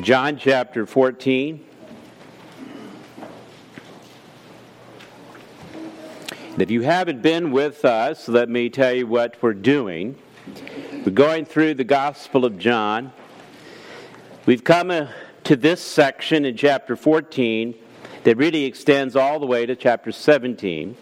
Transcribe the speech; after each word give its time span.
John 0.00 0.38
chapter 0.38 0.86
14. 0.86 1.62
If 6.56 6.70
you 6.70 6.80
haven't 6.80 7.20
been 7.20 7.50
with 7.50 7.84
us, 7.84 8.26
let 8.26 8.48
me 8.48 8.70
tell 8.70 8.94
you 8.94 9.06
what 9.06 9.36
we're 9.42 9.52
doing. 9.52 10.16
We're 11.04 11.12
going 11.12 11.44
through 11.44 11.74
the 11.74 11.84
Gospel 11.84 12.46
of 12.46 12.58
John. 12.58 13.12
We've 14.46 14.64
come 14.64 14.90
uh, 14.90 15.08
to 15.44 15.56
this 15.56 15.82
section 15.82 16.46
in 16.46 16.56
chapter 16.56 16.96
14 16.96 17.74
that 18.24 18.38
really 18.38 18.64
extends 18.64 19.14
all 19.14 19.38
the 19.38 19.46
way 19.46 19.66
to 19.66 19.76
chapter 19.76 20.10
17. 20.10 20.96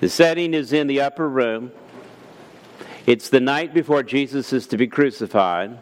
The 0.00 0.08
setting 0.10 0.52
is 0.52 0.74
in 0.74 0.86
the 0.86 1.00
upper 1.00 1.26
room. 1.26 1.72
It's 3.06 3.30
the 3.30 3.40
night 3.40 3.72
before 3.72 4.02
Jesus 4.02 4.52
is 4.52 4.66
to 4.66 4.76
be 4.76 4.86
crucified. 4.86 5.78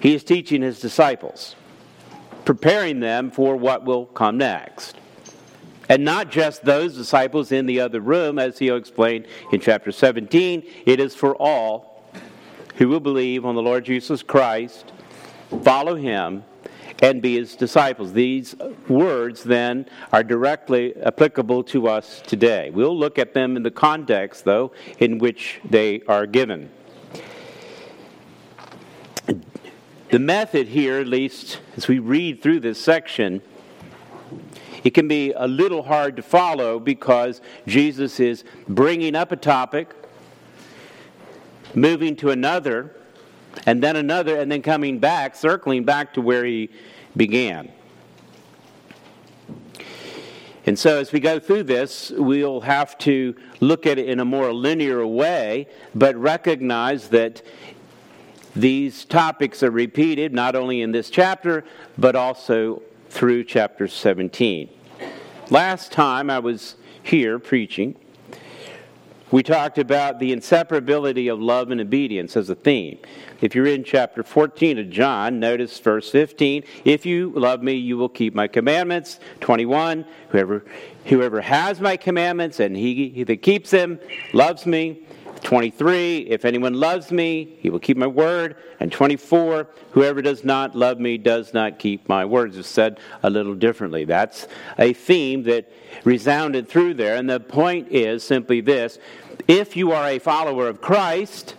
He 0.00 0.14
is 0.14 0.24
teaching 0.24 0.62
his 0.62 0.80
disciples, 0.80 1.54
preparing 2.44 3.00
them 3.00 3.30
for 3.30 3.56
what 3.56 3.84
will 3.84 4.06
come 4.06 4.38
next. 4.38 4.96
And 5.88 6.04
not 6.04 6.30
just 6.30 6.64
those 6.64 6.96
disciples 6.96 7.52
in 7.52 7.66
the 7.66 7.80
other 7.80 8.00
room, 8.00 8.38
as 8.38 8.58
he'll 8.58 8.76
explain 8.76 9.26
in 9.52 9.60
chapter 9.60 9.92
17, 9.92 10.62
it 10.86 11.00
is 11.00 11.14
for 11.14 11.34
all 11.36 12.02
who 12.76 12.88
will 12.88 13.00
believe 13.00 13.44
on 13.44 13.54
the 13.54 13.62
Lord 13.62 13.84
Jesus 13.84 14.22
Christ, 14.22 14.92
follow 15.62 15.96
him, 15.96 16.44
and 17.02 17.20
be 17.20 17.36
his 17.36 17.56
disciples. 17.56 18.12
These 18.12 18.54
words 18.88 19.42
then 19.42 19.86
are 20.12 20.22
directly 20.22 20.94
applicable 20.96 21.64
to 21.64 21.88
us 21.88 22.22
today. 22.26 22.70
We'll 22.70 22.96
look 22.96 23.18
at 23.18 23.34
them 23.34 23.56
in 23.56 23.62
the 23.62 23.70
context, 23.70 24.44
though, 24.44 24.72
in 24.98 25.18
which 25.18 25.60
they 25.68 26.02
are 26.06 26.26
given. 26.26 26.70
The 30.10 30.18
method 30.18 30.66
here, 30.66 30.98
at 30.98 31.06
least 31.06 31.60
as 31.76 31.86
we 31.86 32.00
read 32.00 32.42
through 32.42 32.60
this 32.60 32.80
section, 32.80 33.40
it 34.82 34.90
can 34.90 35.06
be 35.06 35.32
a 35.32 35.46
little 35.46 35.84
hard 35.84 36.16
to 36.16 36.22
follow 36.22 36.80
because 36.80 37.40
Jesus 37.68 38.18
is 38.18 38.42
bringing 38.66 39.14
up 39.14 39.30
a 39.30 39.36
topic, 39.36 39.94
moving 41.76 42.16
to 42.16 42.30
another, 42.30 42.96
and 43.66 43.80
then 43.80 43.94
another, 43.94 44.40
and 44.40 44.50
then 44.50 44.62
coming 44.62 44.98
back, 44.98 45.36
circling 45.36 45.84
back 45.84 46.14
to 46.14 46.20
where 46.20 46.44
he 46.44 46.70
began. 47.16 47.70
And 50.66 50.76
so, 50.76 50.98
as 50.98 51.12
we 51.12 51.20
go 51.20 51.38
through 51.38 51.64
this, 51.64 52.10
we'll 52.10 52.62
have 52.62 52.98
to 52.98 53.36
look 53.60 53.86
at 53.86 53.96
it 53.98 54.08
in 54.08 54.18
a 54.18 54.24
more 54.24 54.52
linear 54.52 55.06
way, 55.06 55.68
but 55.94 56.16
recognize 56.16 57.08
that 57.10 57.42
these 58.54 59.04
topics 59.04 59.62
are 59.62 59.70
repeated 59.70 60.32
not 60.32 60.56
only 60.56 60.82
in 60.82 60.92
this 60.92 61.10
chapter, 61.10 61.64
but 61.96 62.16
also 62.16 62.82
through 63.08 63.44
chapter 63.44 63.88
17. 63.88 64.68
Last 65.50 65.92
time 65.92 66.30
I 66.30 66.38
was 66.38 66.76
here 67.02 67.38
preaching, 67.38 67.96
we 69.30 69.44
talked 69.44 69.78
about 69.78 70.18
the 70.18 70.34
inseparability 70.34 71.32
of 71.32 71.38
love 71.40 71.70
and 71.70 71.80
obedience 71.80 72.36
as 72.36 72.50
a 72.50 72.56
theme. 72.56 72.98
If 73.40 73.54
you're 73.54 73.66
in 73.66 73.84
chapter 73.84 74.24
14 74.24 74.78
of 74.78 74.90
John, 74.90 75.38
notice 75.38 75.78
verse 75.78 76.10
15. 76.10 76.64
If 76.84 77.06
you 77.06 77.30
love 77.36 77.62
me, 77.62 77.74
you 77.74 77.96
will 77.96 78.08
keep 78.08 78.34
my 78.34 78.48
commandments. 78.48 79.20
21. 79.40 80.04
Whoever, 80.30 80.64
whoever 81.04 81.40
has 81.40 81.80
my 81.80 81.96
commandments 81.96 82.58
and 82.58 82.76
he, 82.76 83.10
he 83.10 83.22
that 83.22 83.42
keeps 83.42 83.70
them 83.70 84.00
loves 84.32 84.66
me. 84.66 85.06
23, 85.42 86.18
if 86.28 86.44
anyone 86.44 86.74
loves 86.74 87.10
me, 87.10 87.56
he 87.60 87.70
will 87.70 87.78
keep 87.78 87.96
my 87.96 88.06
word. 88.06 88.56
And 88.78 88.92
24, 88.92 89.66
whoever 89.92 90.22
does 90.22 90.44
not 90.44 90.76
love 90.76 91.00
me 91.00 91.18
does 91.18 91.54
not 91.54 91.78
keep 91.78 92.08
my 92.08 92.24
words. 92.24 92.56
It's 92.56 92.68
said 92.68 93.00
a 93.22 93.30
little 93.30 93.54
differently. 93.54 94.04
That's 94.04 94.46
a 94.78 94.92
theme 94.92 95.44
that 95.44 95.70
resounded 96.04 96.68
through 96.68 96.94
there. 96.94 97.16
And 97.16 97.28
the 97.28 97.40
point 97.40 97.88
is 97.90 98.22
simply 98.22 98.60
this 98.60 98.98
if 99.48 99.76
you 99.76 99.92
are 99.92 100.08
a 100.08 100.18
follower 100.18 100.68
of 100.68 100.80
Christ, 100.80 101.54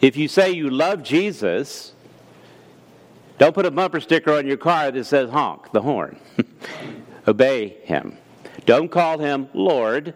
if 0.00 0.16
you 0.16 0.28
say 0.28 0.52
you 0.52 0.70
love 0.70 1.02
Jesus, 1.02 1.94
don't 3.38 3.54
put 3.54 3.66
a 3.66 3.70
bumper 3.70 4.00
sticker 4.00 4.32
on 4.32 4.46
your 4.46 4.56
car 4.56 4.90
that 4.90 5.04
says 5.04 5.30
honk, 5.30 5.72
the 5.72 5.82
horn. 5.82 6.18
Obey 7.28 7.78
him. 7.84 8.18
Don't 8.66 8.90
call 8.90 9.18
him 9.18 9.48
Lord 9.54 10.14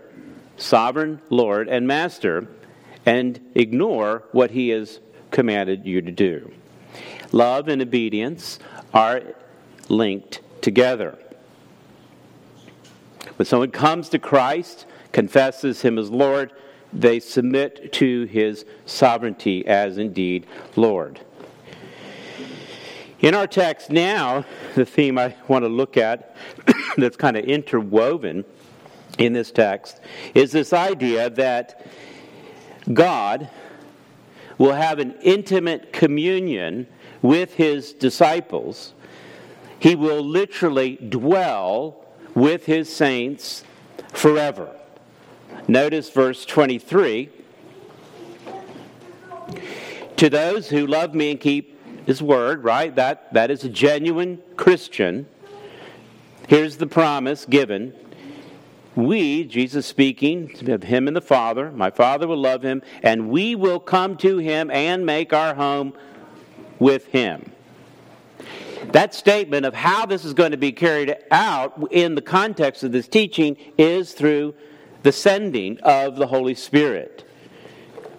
sovereign 0.59 1.21
Lord 1.31 1.69
and 1.69 1.87
Master 1.87 2.47
and 3.07 3.41
ignore 3.55 4.25
what 4.33 4.51
He 4.51 4.69
has 4.71 5.01
commanded 5.31 5.87
you 5.87 6.03
to 6.03 6.11
do. 6.11 6.53
Love 7.33 7.69
and 7.69 7.81
obedience 7.81 8.59
are 8.93 9.23
linked 9.89 10.41
together. 10.61 11.19
When 13.37 13.47
someone 13.47 13.71
comes 13.71 14.09
to 14.11 14.19
Christ, 14.19 14.87
confesses 15.13 15.83
Him 15.83 15.99
as 15.99 16.11
Lord, 16.11 16.53
they 16.93 17.21
submit 17.21 17.93
to 17.95 18.25
His 18.25 18.65
sovereignty 18.85 19.67
as 19.67 19.99
indeed 19.99 20.47
Lord. 20.77 21.21
In 23.21 23.35
our 23.35 23.47
text 23.47 23.91
now, 23.91 24.45
the 24.75 24.85
theme 24.85 25.19
I 25.19 25.35
want 25.49 25.65
to 25.65 25.69
look 25.69 25.97
at 25.97 26.37
that's 26.97 27.17
kind 27.17 27.37
of 27.37 27.45
interwoven 27.45 28.45
in 29.19 29.33
this 29.33 29.51
text 29.51 30.01
is 30.35 30.53
this 30.53 30.73
idea 30.73 31.29
that 31.31 31.85
God 32.93 33.51
will 34.57 34.73
have 34.73 34.99
an 34.99 35.15
intimate 35.23 35.93
communion 35.93 36.87
with 37.23 37.55
his 37.55 37.93
disciples. 37.93 38.95
He 39.79 39.95
will 39.95 40.23
literally 40.23 40.97
dwell 40.97 42.05
with 42.35 42.67
his 42.67 42.93
saints 42.95 43.65
forever. 44.13 44.75
Notice 45.67 46.11
verse 46.11 46.45
23 46.45 47.31
To 50.17 50.31
those 50.31 50.69
who 50.69 50.87
love 50.87 51.15
me 51.15 51.33
and 51.33 51.41
keep 51.41 51.79
his 52.07 52.23
word, 52.23 52.65
right? 52.65 52.95
That, 52.97 53.33
that 53.35 53.51
is 53.51 53.65
a 53.65 53.69
genuine 53.69 54.41
Christian. 54.57 55.27
Here's 56.49 56.79
the 56.79 56.87
promise 56.87 57.45
given 57.45 57.93
we, 58.99 59.45
Jesus 59.45 59.87
speaking, 59.87 60.53
of 60.69 60.83
him 60.83 61.07
and 61.07 61.17
the 61.17 61.21
Father, 61.21 61.71
my 61.71 61.89
Father 61.89 62.27
will 62.27 62.37
love 62.37 62.63
him, 62.63 62.83
and 63.03 63.31
we 63.31 63.55
will 63.55 63.79
come 63.79 64.17
to 64.17 64.39
him 64.39 64.73
and 64.73 65.07
make 65.07 65.33
our 65.33 65.55
home 65.55 65.93
with 66.81 67.07
him. 67.07 67.53
That 68.91 69.15
statement 69.15 69.67
of 69.67 69.75
how 69.75 70.05
this 70.05 70.25
is 70.25 70.35
going 70.35 70.51
to 70.51 70.57
be 70.57 70.73
carried 70.73 71.17
out 71.31 71.93
in 71.93 72.17
the 72.17 72.23
context 72.23 72.83
of 72.83 72.91
this 72.91 73.07
teaching 73.07 73.57
is 73.77 74.15
through 74.15 74.55
the 75.05 75.13
sending 75.13 75.79
of 75.81 76.17
the 76.17 76.27
Holy 76.27 76.57
Spirit, 76.57 77.25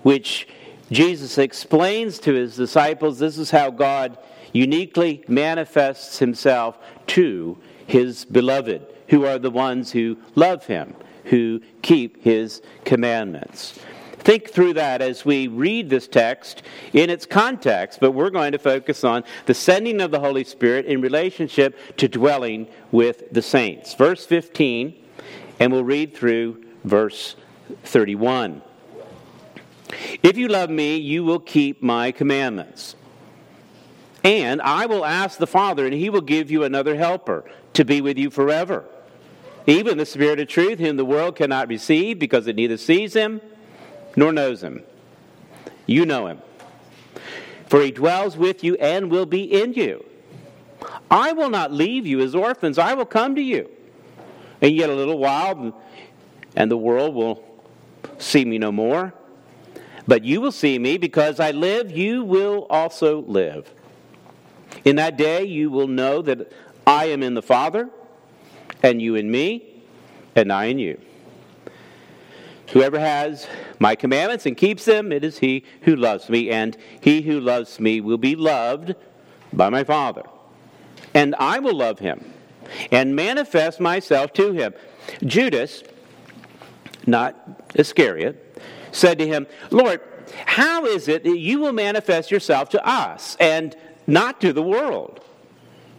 which 0.03 0.47
Jesus 0.91 1.38
explains 1.38 2.19
to 2.19 2.34
his 2.34 2.56
disciples 2.56 3.19
this 3.19 3.38
is 3.38 3.51
how 3.51 3.69
God 3.69 4.17
uniquely 4.53 5.25
manifests 5.28 6.19
himself 6.19 6.78
to 7.07 7.57
his 7.85 8.23
beloved 8.23 8.85
who 9.09 9.25
are 9.25 9.40
the 9.40 9.52
ones 9.52 9.92
who 9.92 10.18
love 10.36 10.66
him, 10.66 10.96
who 11.25 11.62
keep 11.81 12.24
his 12.24 12.62
commandments. 12.86 13.80
Think 14.20 14.50
through 14.50 14.74
that 14.74 15.02
as 15.02 15.25
we 15.25 15.47
read 15.47 15.90
this 15.90 16.08
text 16.08 16.62
in 16.94 17.09
its 17.09 17.25
context, 17.25 18.00
but 18.00 18.12
we're 18.12 18.30
going 18.30 18.52
to 18.52 18.59
focus 18.59 19.03
on 19.03 19.24
the 19.46 19.53
sending 19.53 20.02
of 20.02 20.12
the 20.12 20.20
Holy 20.20 20.44
Spirit 20.44 20.86
in 20.86 21.02
relationship 21.02 21.78
to 21.97 22.08
dwelling 22.08 22.68
with 22.92 23.31
the 23.31 23.42
saints. 23.42 23.94
Verse 23.94 24.25
15, 24.25 24.94
and 25.59 25.72
we'll 25.72 25.84
read 25.84 26.16
through 26.16 26.64
verse 26.84 27.36
31. 27.84 28.62
If 30.22 30.38
you 30.38 30.50
love 30.50 30.70
me, 30.70 30.97
you 30.97 31.24
will 31.24 31.40
keep 31.40 31.81
my 31.81 32.12
commandments. 32.12 32.96
And 34.23 34.62
I 34.62 34.85
will 34.85 35.05
ask 35.05 35.40
the 35.40 35.47
Father, 35.47 35.85
and 35.85 35.94
he 35.94 36.09
will 36.09 36.22
give 36.22 36.52
you 36.52 36.64
another 36.64 36.96
helper 36.96 37.50
to 37.73 37.85
be 37.85 38.02
with 38.02 38.17
you 38.17 38.29
forever 38.29 38.85
even 39.69 39.97
the 39.97 40.05
Spirit 40.05 40.39
of 40.39 40.47
truth, 40.47 40.79
whom 40.79 40.97
the 40.97 41.05
world 41.05 41.35
cannot 41.35 41.67
receive 41.67 42.19
because 42.19 42.47
it 42.47 42.55
neither 42.55 42.77
sees 42.77 43.13
him 43.13 43.41
nor 44.16 44.31
knows 44.31 44.63
him. 44.63 44.83
You 45.85 46.05
know 46.05 46.27
him. 46.27 46.39
For 47.67 47.81
he 47.81 47.91
dwells 47.91 48.35
with 48.35 48.63
you 48.63 48.75
and 48.75 49.11
will 49.11 49.25
be 49.25 49.43
in 49.43 49.73
you. 49.73 50.05
I 51.11 51.33
will 51.33 51.49
not 51.49 51.71
leave 51.71 52.07
you 52.07 52.21
as 52.21 52.33
orphans, 52.33 52.77
I 52.77 52.93
will 52.93 53.05
come 53.05 53.35
to 53.35 53.41
you. 53.41 53.69
And 54.61 54.75
yet 54.75 54.89
a 54.89 54.95
little 54.95 55.17
while, 55.17 55.79
and 56.55 56.69
the 56.69 56.77
world 56.77 57.16
will 57.16 57.43
see 58.17 58.45
me 58.45 58.57
no 58.57 58.71
more. 58.71 59.13
But 60.07 60.23
you 60.23 60.41
will 60.41 60.51
see 60.51 60.79
me 60.79 60.97
because 60.97 61.39
I 61.39 61.51
live, 61.51 61.91
you 61.91 62.23
will 62.23 62.66
also 62.69 63.21
live. 63.21 63.71
In 64.83 64.95
that 64.95 65.17
day, 65.17 65.45
you 65.45 65.69
will 65.69 65.87
know 65.87 66.21
that 66.23 66.51
I 66.87 67.05
am 67.05 67.21
in 67.21 67.35
the 67.35 67.41
Father 67.41 67.89
and 68.84 69.02
you 69.02 69.16
in 69.16 69.29
me, 69.29 69.84
and 70.35 70.52
I 70.52 70.66
in 70.66 70.79
you. 70.79 70.99
Whoever 72.72 72.99
has 72.99 73.47
my 73.79 73.96
commandments 73.96 74.46
and 74.46 74.55
keeps 74.55 74.85
them, 74.85 75.11
it 75.11 75.23
is 75.23 75.40
he 75.40 75.66
who 75.81 75.96
loves 75.96 76.29
me, 76.29 76.49
and 76.52 76.78
he 77.02 77.22
who 77.22 77.40
loves 77.40 77.79
me 77.79 77.99
will 77.99 78.17
be 78.17 78.35
loved 78.35 78.96
by 79.52 79.70
my 79.70 79.84
Father. 79.84 80.23
And 81.14 81.35
I 81.40 81.59
will 81.59 81.76
love 81.76 81.99
him 81.99 82.34
and 82.91 83.16
manifest 83.16 83.79
myself 83.79 84.34
to 84.34 84.52
him. 84.52 84.73
Judas, 85.26 85.84
not 87.08 87.64
Iscariot, 87.73 88.61
said 88.91 89.17
to 89.20 89.28
him, 89.28 89.47
Lord, 89.72 90.02
how 90.46 90.85
is 90.85 91.08
it 91.08 91.23
that 91.23 91.37
you 91.37 91.59
will 91.59 91.73
manifest 91.73 92.29
yourself 92.29 92.70
to 92.70 92.87
us 92.87 93.35
and 93.40 93.76
not 94.05 94.40
to 94.41 94.53
the 94.53 94.61
world? 94.61 95.23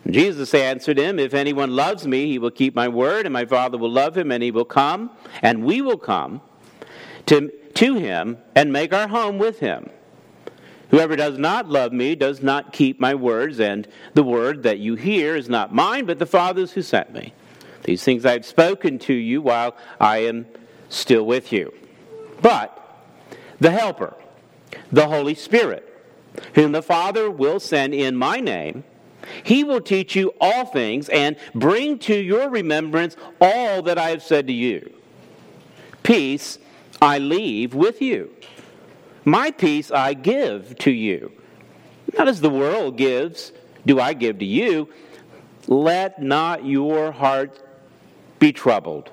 Jesus 0.08 0.54
answered 0.54 0.98
him, 0.98 1.18
If 1.18 1.34
anyone 1.34 1.76
loves 1.76 2.06
me, 2.06 2.26
he 2.26 2.38
will 2.38 2.50
keep 2.50 2.74
my 2.74 2.88
word, 2.88 3.26
and 3.26 3.32
my 3.32 3.44
Father 3.44 3.76
will 3.76 3.90
love 3.90 4.16
him, 4.16 4.32
and 4.32 4.42
he 4.42 4.50
will 4.50 4.64
come, 4.64 5.10
and 5.42 5.64
we 5.64 5.82
will 5.82 5.98
come 5.98 6.40
to, 7.26 7.50
to 7.74 7.94
him 7.94 8.38
and 8.54 8.72
make 8.72 8.92
our 8.92 9.08
home 9.08 9.38
with 9.38 9.60
him. 9.60 9.90
Whoever 10.90 11.14
does 11.14 11.38
not 11.38 11.68
love 11.68 11.92
me 11.92 12.16
does 12.16 12.42
not 12.42 12.72
keep 12.72 12.98
my 12.98 13.14
words, 13.14 13.60
and 13.60 13.86
the 14.14 14.24
word 14.24 14.64
that 14.64 14.78
you 14.78 14.96
hear 14.96 15.36
is 15.36 15.48
not 15.48 15.72
mine, 15.72 16.06
but 16.06 16.18
the 16.18 16.26
Father's 16.26 16.72
who 16.72 16.82
sent 16.82 17.12
me. 17.12 17.32
These 17.84 18.02
things 18.02 18.26
I 18.26 18.32
have 18.32 18.44
spoken 18.44 18.98
to 19.00 19.14
you 19.14 19.40
while 19.40 19.76
I 20.00 20.18
am 20.18 20.46
still 20.88 21.24
with 21.24 21.52
you. 21.52 21.72
But 22.42 22.76
the 23.60 23.70
Helper, 23.70 24.14
the 24.90 25.06
Holy 25.06 25.34
Spirit, 25.34 25.86
whom 26.54 26.72
the 26.72 26.82
Father 26.82 27.30
will 27.30 27.60
send 27.60 27.94
in 27.94 28.16
my 28.16 28.38
name, 28.38 28.84
he 29.42 29.64
will 29.64 29.80
teach 29.80 30.16
you 30.16 30.32
all 30.40 30.64
things 30.64 31.08
and 31.08 31.36
bring 31.54 31.98
to 32.00 32.14
your 32.14 32.48
remembrance 32.48 33.16
all 33.40 33.82
that 33.82 33.98
I 33.98 34.10
have 34.10 34.22
said 34.22 34.46
to 34.46 34.52
you. 34.52 34.92
Peace 36.02 36.58
I 37.00 37.18
leave 37.18 37.74
with 37.74 38.00
you. 38.02 38.30
My 39.24 39.50
peace 39.50 39.90
I 39.90 40.14
give 40.14 40.76
to 40.78 40.90
you. 40.90 41.32
Not 42.16 42.28
as 42.28 42.40
the 42.40 42.50
world 42.50 42.96
gives, 42.96 43.52
do 43.86 44.00
I 44.00 44.12
give 44.12 44.38
to 44.38 44.44
you. 44.44 44.88
Let 45.66 46.20
not 46.20 46.64
your 46.64 47.12
heart 47.12 47.62
be 48.38 48.52
troubled, 48.52 49.10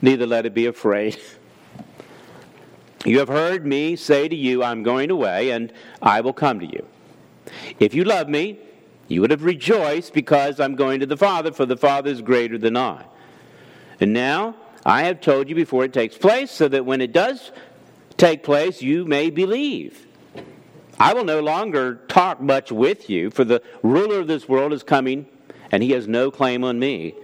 neither 0.00 0.26
let 0.26 0.46
it 0.46 0.54
be 0.54 0.66
afraid. 0.66 1.18
You 3.06 3.18
have 3.20 3.28
heard 3.28 3.64
me 3.64 3.96
say 3.96 4.28
to 4.28 4.36
you, 4.36 4.62
I'm 4.62 4.82
going 4.82 5.10
away, 5.10 5.52
and 5.52 5.72
I 6.02 6.20
will 6.20 6.34
come 6.34 6.60
to 6.60 6.66
you. 6.66 6.86
If 7.78 7.94
you 7.94 8.04
love 8.04 8.28
me, 8.28 8.58
you 9.10 9.20
would 9.20 9.32
have 9.32 9.42
rejoiced 9.42 10.14
because 10.14 10.60
I'm 10.60 10.76
going 10.76 11.00
to 11.00 11.06
the 11.06 11.16
Father, 11.16 11.50
for 11.50 11.66
the 11.66 11.76
Father 11.76 12.10
is 12.10 12.22
greater 12.22 12.56
than 12.56 12.76
I. 12.76 13.04
And 14.00 14.12
now 14.12 14.54
I 14.86 15.02
have 15.02 15.20
told 15.20 15.48
you 15.48 15.56
before 15.56 15.84
it 15.84 15.92
takes 15.92 16.16
place, 16.16 16.52
so 16.52 16.68
that 16.68 16.86
when 16.86 17.00
it 17.00 17.12
does 17.12 17.50
take 18.16 18.44
place, 18.44 18.80
you 18.80 19.04
may 19.04 19.28
believe. 19.28 20.06
I 21.00 21.12
will 21.12 21.24
no 21.24 21.40
longer 21.40 21.96
talk 22.06 22.40
much 22.40 22.70
with 22.70 23.10
you, 23.10 23.30
for 23.30 23.42
the 23.42 23.60
ruler 23.82 24.20
of 24.20 24.28
this 24.28 24.48
world 24.48 24.72
is 24.72 24.84
coming, 24.84 25.26
and 25.72 25.82
he 25.82 25.90
has 25.90 26.06
no 26.06 26.30
claim 26.30 26.62
on 26.62 26.78
me. 26.78 27.14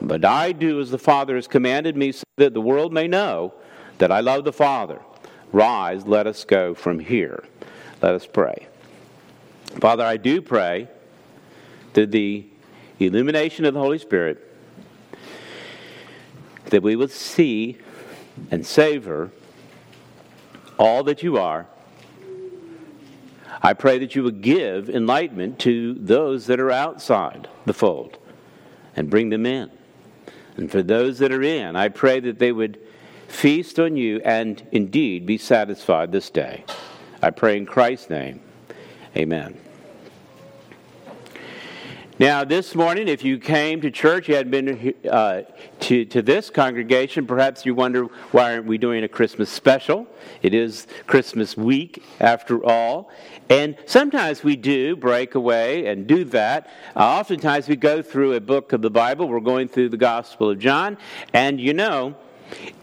But 0.00 0.24
I 0.24 0.52
do 0.52 0.80
as 0.80 0.92
the 0.92 0.98
Father 0.98 1.34
has 1.34 1.48
commanded 1.48 1.96
me, 1.96 2.12
so 2.12 2.22
that 2.36 2.54
the 2.54 2.60
world 2.60 2.92
may 2.92 3.08
know 3.08 3.54
that 3.98 4.12
I 4.12 4.20
love 4.20 4.44
the 4.44 4.52
Father. 4.52 5.00
Rise, 5.50 6.06
let 6.06 6.28
us 6.28 6.44
go 6.44 6.74
from 6.74 7.00
here. 7.00 7.42
Let 8.02 8.14
us 8.14 8.24
pray. 8.24 8.68
Father, 9.80 10.04
I 10.04 10.16
do 10.16 10.40
pray 10.40 10.88
that 11.98 12.12
the 12.12 12.46
illumination 13.00 13.64
of 13.64 13.74
the 13.74 13.80
Holy 13.80 13.98
Spirit, 13.98 14.38
that 16.66 16.80
we 16.80 16.94
would 16.94 17.10
see 17.10 17.76
and 18.52 18.64
savor 18.64 19.32
all 20.78 21.02
that 21.02 21.24
you 21.24 21.38
are. 21.38 21.66
I 23.60 23.72
pray 23.72 23.98
that 23.98 24.14
you 24.14 24.22
would 24.22 24.42
give 24.42 24.88
enlightenment 24.88 25.58
to 25.60 25.94
those 25.94 26.46
that 26.46 26.60
are 26.60 26.70
outside 26.70 27.48
the 27.66 27.72
fold 27.72 28.18
and 28.94 29.10
bring 29.10 29.30
them 29.30 29.44
in. 29.44 29.68
And 30.56 30.70
for 30.70 30.84
those 30.84 31.18
that 31.18 31.32
are 31.32 31.42
in, 31.42 31.74
I 31.74 31.88
pray 31.88 32.20
that 32.20 32.38
they 32.38 32.52
would 32.52 32.78
feast 33.26 33.80
on 33.80 33.96
you 33.96 34.20
and 34.24 34.62
indeed 34.70 35.26
be 35.26 35.36
satisfied 35.36 36.12
this 36.12 36.30
day. 36.30 36.64
I 37.20 37.30
pray 37.30 37.56
in 37.56 37.66
Christ's 37.66 38.10
name. 38.10 38.40
Amen. 39.16 39.58
Now, 42.20 42.42
this 42.42 42.74
morning, 42.74 43.06
if 43.06 43.22
you 43.22 43.38
came 43.38 43.80
to 43.80 43.92
church, 43.92 44.28
you 44.28 44.34
hadn't 44.34 44.50
been 44.50 44.92
uh, 45.08 45.42
to, 45.78 46.04
to 46.06 46.20
this 46.20 46.50
congregation, 46.50 47.28
perhaps 47.28 47.64
you 47.64 47.76
wonder 47.76 48.06
why 48.32 48.54
aren't 48.54 48.66
we 48.66 48.76
doing 48.76 49.04
a 49.04 49.08
Christmas 49.08 49.48
special? 49.48 50.04
It 50.42 50.52
is 50.52 50.88
Christmas 51.06 51.56
week, 51.56 52.02
after 52.18 52.64
all. 52.64 53.12
And 53.48 53.76
sometimes 53.86 54.42
we 54.42 54.56
do 54.56 54.96
break 54.96 55.36
away 55.36 55.86
and 55.86 56.08
do 56.08 56.24
that. 56.24 56.68
Uh, 56.96 57.04
oftentimes 57.04 57.68
we 57.68 57.76
go 57.76 58.02
through 58.02 58.32
a 58.32 58.40
book 58.40 58.72
of 58.72 58.82
the 58.82 58.90
Bible. 58.90 59.28
We're 59.28 59.38
going 59.38 59.68
through 59.68 59.90
the 59.90 59.96
Gospel 59.96 60.50
of 60.50 60.58
John. 60.58 60.98
And 61.32 61.60
you 61.60 61.72
know, 61.72 62.16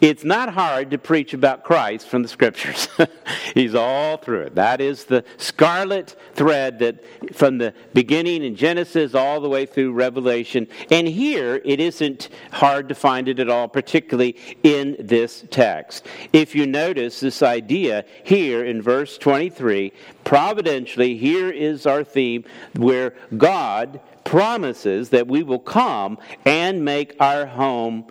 it's 0.01 0.23
not 0.23 0.53
hard 0.53 0.91
to 0.91 0.97
preach 0.97 1.33
about 1.33 1.63
Christ 1.63 2.07
from 2.07 2.21
the 2.21 2.27
scriptures. 2.27 2.87
He's 3.53 3.73
all 3.75 4.17
through 4.17 4.41
it. 4.41 4.55
That 4.55 4.81
is 4.81 5.05
the 5.05 5.23
scarlet 5.37 6.15
thread 6.33 6.79
that 6.79 7.03
from 7.35 7.57
the 7.57 7.73
beginning 7.93 8.43
in 8.43 8.55
Genesis 8.55 9.15
all 9.15 9.39
the 9.39 9.49
way 9.49 9.65
through 9.65 9.93
Revelation. 9.93 10.67
And 10.91 11.07
here 11.07 11.61
it 11.63 11.79
isn't 11.79 12.29
hard 12.51 12.89
to 12.89 12.95
find 12.95 13.27
it 13.27 13.39
at 13.39 13.49
all, 13.49 13.67
particularly 13.67 14.35
in 14.63 14.95
this 14.99 15.45
text. 15.49 16.05
If 16.33 16.55
you 16.55 16.67
notice 16.67 17.19
this 17.19 17.41
idea 17.41 18.05
here 18.23 18.63
in 18.63 18.81
verse 18.81 19.17
23, 19.17 19.93
providentially, 20.23 21.17
here 21.17 21.49
is 21.49 21.85
our 21.85 22.03
theme 22.03 22.43
where 22.75 23.15
God 23.37 23.99
promises 24.23 25.09
that 25.09 25.27
we 25.27 25.43
will 25.43 25.59
come 25.59 26.17
and 26.45 26.83
make 26.83 27.15
our 27.19 27.45
home 27.45 28.05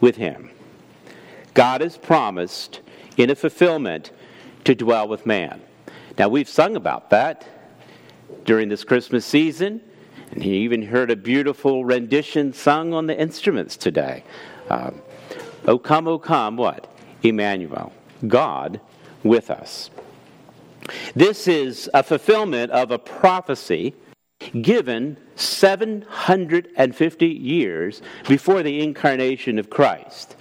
with 0.00 0.16
Him. 0.16 0.50
God 1.56 1.80
has 1.80 1.96
promised 1.96 2.82
in 3.16 3.30
a 3.30 3.34
fulfillment 3.34 4.12
to 4.64 4.74
dwell 4.74 5.08
with 5.08 5.24
man. 5.24 5.62
Now, 6.18 6.28
we've 6.28 6.48
sung 6.48 6.76
about 6.76 7.08
that 7.10 7.48
during 8.44 8.68
this 8.68 8.84
Christmas 8.84 9.24
season, 9.24 9.80
and 10.32 10.44
you 10.44 10.52
even 10.52 10.82
heard 10.82 11.10
a 11.10 11.16
beautiful 11.16 11.82
rendition 11.84 12.52
sung 12.52 12.92
on 12.92 13.06
the 13.06 13.18
instruments 13.18 13.78
today. 13.78 14.22
Um, 14.68 15.00
o 15.66 15.78
come, 15.78 16.06
O 16.06 16.18
come, 16.18 16.58
what? 16.58 16.92
Emmanuel, 17.22 17.90
God 18.26 18.78
with 19.22 19.50
us. 19.50 19.88
This 21.14 21.48
is 21.48 21.88
a 21.94 22.02
fulfillment 22.02 22.70
of 22.70 22.90
a 22.90 22.98
prophecy 22.98 23.94
given 24.60 25.16
750 25.36 27.26
years 27.26 28.02
before 28.28 28.62
the 28.62 28.82
incarnation 28.82 29.58
of 29.58 29.70
Christ. 29.70 30.36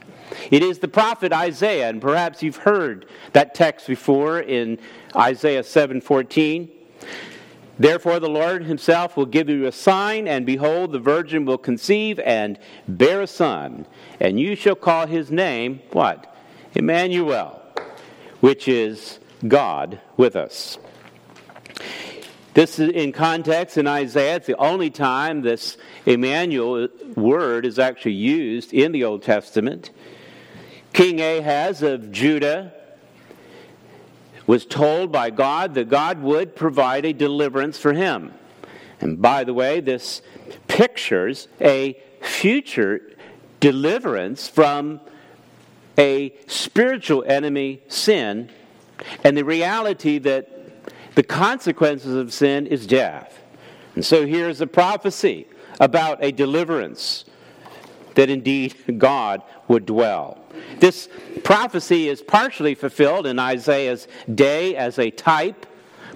It 0.52 0.64
is 0.64 0.80
the 0.80 0.88
prophet 0.88 1.32
Isaiah, 1.32 1.90
and 1.90 2.02
perhaps 2.02 2.42
you've 2.42 2.58
heard 2.58 3.06
that 3.34 3.54
text 3.54 3.88
before 3.88 4.40
in 4.40 4.80
Isaiah 5.16 5.64
7:14. 5.64 6.70
Therefore 7.78 8.20
the 8.20 8.30
Lord 8.30 8.64
himself 8.64 9.18
will 9.18 9.26
give 9.26 9.50
you 9.50 9.66
a 9.66 9.72
sign, 9.72 10.28
and 10.28 10.46
behold, 10.46 10.92
the 10.92 11.00
virgin 11.00 11.46
will 11.46 11.58
conceive 11.58 12.20
and 12.20 12.58
bear 12.88 13.22
a 13.22 13.28
son, 13.28 13.86
and 14.20 14.40
you 14.40 14.56
shall 14.56 14.76
call 14.76 15.08
his 15.08 15.30
name 15.30 15.82
what? 15.92 16.34
Emmanuel, 16.74 17.62
which 18.40 18.68
is 18.68 19.20
God 19.48 20.00
with 20.16 20.36
us. 20.36 20.78
This 22.54 22.80
is 22.80 22.90
in 22.92 23.12
context 23.12 23.78
in 23.78 23.86
Isaiah. 23.86 24.38
It's 24.38 24.48
the 24.48 24.56
only 24.56 24.90
time 24.90 25.42
this 25.42 25.76
Emmanuel 26.06 26.88
word 27.16 27.66
is 27.66 27.78
actually 27.78 28.14
used 28.14 28.74
in 28.74 28.94
the 28.94 29.04
Old 29.04 29.24
Testament. 29.24 29.92
King 30.96 31.20
Ahaz 31.20 31.84
of 31.84 32.10
Judah 32.10 32.72
was 34.48 34.66
told 34.66 35.12
by 35.12 35.30
God 35.30 35.74
that 35.74 35.90
God 35.90 36.22
would 36.22 36.56
provide 36.56 37.04
a 37.04 37.12
deliverance 37.12 37.78
for 37.78 37.92
him. 37.92 38.34
And 39.02 39.22
by 39.22 39.44
the 39.44 39.54
way, 39.54 39.82
this 39.82 40.22
pictures 40.70 41.50
a 41.60 42.02
future 42.22 43.02
deliverance 43.60 44.48
from 44.48 45.02
a 45.98 46.34
spiritual 46.48 47.26
enemy, 47.28 47.82
sin, 47.90 48.50
and 49.22 49.36
the 49.36 49.44
reality 49.44 50.18
that 50.20 50.50
the 51.16 51.24
consequences 51.24 52.16
of 52.16 52.32
sin 52.32 52.68
is 52.68 52.88
death. 52.88 53.38
And 53.96 54.06
so 54.06 54.26
here's 54.26 54.62
a 54.62 54.68
prophecy 54.68 55.46
about 55.78 56.24
a 56.24 56.32
deliverance 56.32 57.26
that 58.16 58.30
indeed 58.30 58.76
God 58.98 59.42
would 59.68 59.86
dwell. 59.86 60.40
This 60.80 61.08
prophecy 61.44 62.10
is 62.10 62.22
partially 62.22 62.76
fulfilled 62.76 63.28
in 63.28 63.40
Isaiah's 63.40 64.08
day 64.34 64.76
as 64.76 64.98
a 65.00 65.12
type, 65.12 65.66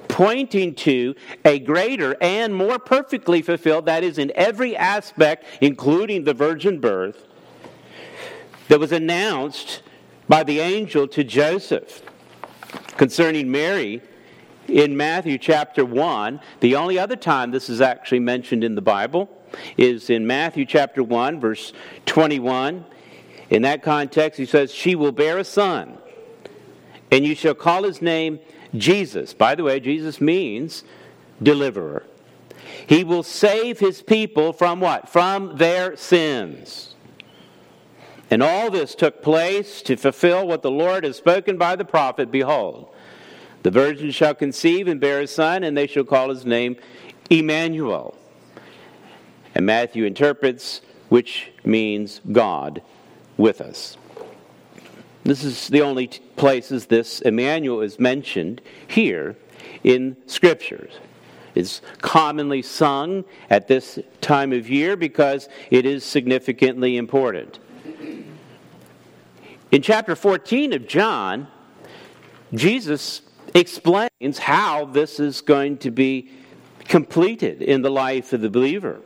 pointing 0.08 0.74
to 0.74 1.15
a 1.46 1.60
greater 1.60 2.18
and 2.20 2.56
more 2.56 2.79
perfectly 2.79 3.41
fulfilled, 3.41 3.86
that 3.86 4.03
is, 4.03 4.18
in 4.18 4.32
every 4.36 4.75
aspect, 4.75 5.46
including 5.62 6.24
the 6.24 6.34
virgin 6.34 6.79
birth, 6.79 7.27
that 8.70 8.79
was 8.79 8.91
announced 8.91 9.82
by 10.27 10.44
the 10.44 10.60
angel 10.60 11.08
to 11.08 11.24
Joseph 11.24 12.01
concerning 12.98 13.50
Mary 13.51 14.01
in 14.68 14.96
Matthew 14.96 15.38
chapter 15.38 15.84
1. 15.84 16.39
The 16.60 16.75
only 16.75 17.00
other 17.00 17.15
time 17.15 17.51
this 17.51 17.70
is 17.70 17.82
actually 17.82 18.20
mentioned 18.20 18.63
in 18.63 18.75
the 18.75 18.82
Bible 18.82 19.29
is 19.77 20.10
in 20.10 20.27
Matthew 20.27 20.65
chapter 20.65 21.03
1, 21.03 21.39
verse 21.39 21.74
21. 22.06 22.86
In 23.50 23.62
that 23.63 23.82
context, 23.82 24.38
he 24.38 24.46
says, 24.46 24.74
She 24.74 24.96
will 24.96 25.12
bear 25.12 25.38
a 25.38 25.44
son, 25.44 25.98
and 27.12 27.25
you 27.25 27.36
shall 27.36 27.56
call 27.56 27.84
his 27.84 28.01
name 28.01 28.39
Jesus. 28.75 29.34
By 29.34 29.56
the 29.56 29.63
way, 29.63 29.79
Jesus 29.79 30.22
means 30.22 30.84
deliverer. 31.41 32.03
He 32.88 33.03
will 33.03 33.24
save 33.24 33.79
his 33.79 34.01
people 34.01 34.53
from 34.53 34.79
what? 34.79 35.10
From 35.10 35.58
their 35.58 35.96
sins. 35.96 36.96
And 38.32 38.44
all 38.44 38.70
this 38.70 38.94
took 38.94 39.24
place 39.24 39.82
to 39.84 39.96
fulfill 39.96 40.48
what 40.48 40.62
the 40.62 40.72
Lord 40.72 41.03
has 41.03 41.18
spoken 41.18 41.58
by 41.58 41.75
the 41.75 41.86
prophet 41.86 42.32
Behold, 42.32 42.94
the 43.63 43.72
virgin 43.72 44.12
shall 44.12 44.36
conceive 44.36 44.88
and 44.88 45.01
bear 45.01 45.22
a 45.22 45.27
son, 45.27 45.63
and 45.63 45.75
they 45.75 45.88
shall 45.88 46.03
call 46.03 46.29
his 46.29 46.46
name 46.46 46.77
Emmanuel. 47.29 48.15
And 49.56 49.65
Matthew 49.65 50.06
interprets, 50.06 50.82
which 51.10 51.51
means 51.65 52.22
God 52.32 52.82
with 53.38 53.62
us. 53.62 53.98
This 55.24 55.44
is 55.44 55.68
the 55.68 55.82
only 55.82 56.08
places 56.36 56.86
this 56.86 57.22
Emmanuel 57.22 57.82
is 57.82 58.00
mentioned 58.00 58.62
here 58.88 59.36
in 59.84 60.15
Scriptures. 60.27 60.94
It's 61.56 61.82
commonly 62.01 62.62
sung 62.62 63.25
at 63.50 63.68
this 63.68 64.00
time 64.22 64.53
of 64.53 64.70
year 64.70 64.96
because 64.96 65.50
it 65.72 65.86
is 65.86 66.03
significantly 66.03 66.98
important. 66.98 67.60
In 69.72 69.82
chapter 69.82 70.15
14 70.15 70.74
of 70.74 70.88
John, 70.88 71.48
Jesus 72.53 73.22
explains 73.53 74.39
how 74.39 74.86
this 74.86 75.20
is 75.20 75.41
going 75.41 75.77
to 75.79 75.91
be 75.91 76.32
completed 76.86 77.62
in 77.62 77.82
the 77.82 77.91
life 77.91 78.34
of 78.34 78.41
the 78.41 78.50
believer. 78.50 79.01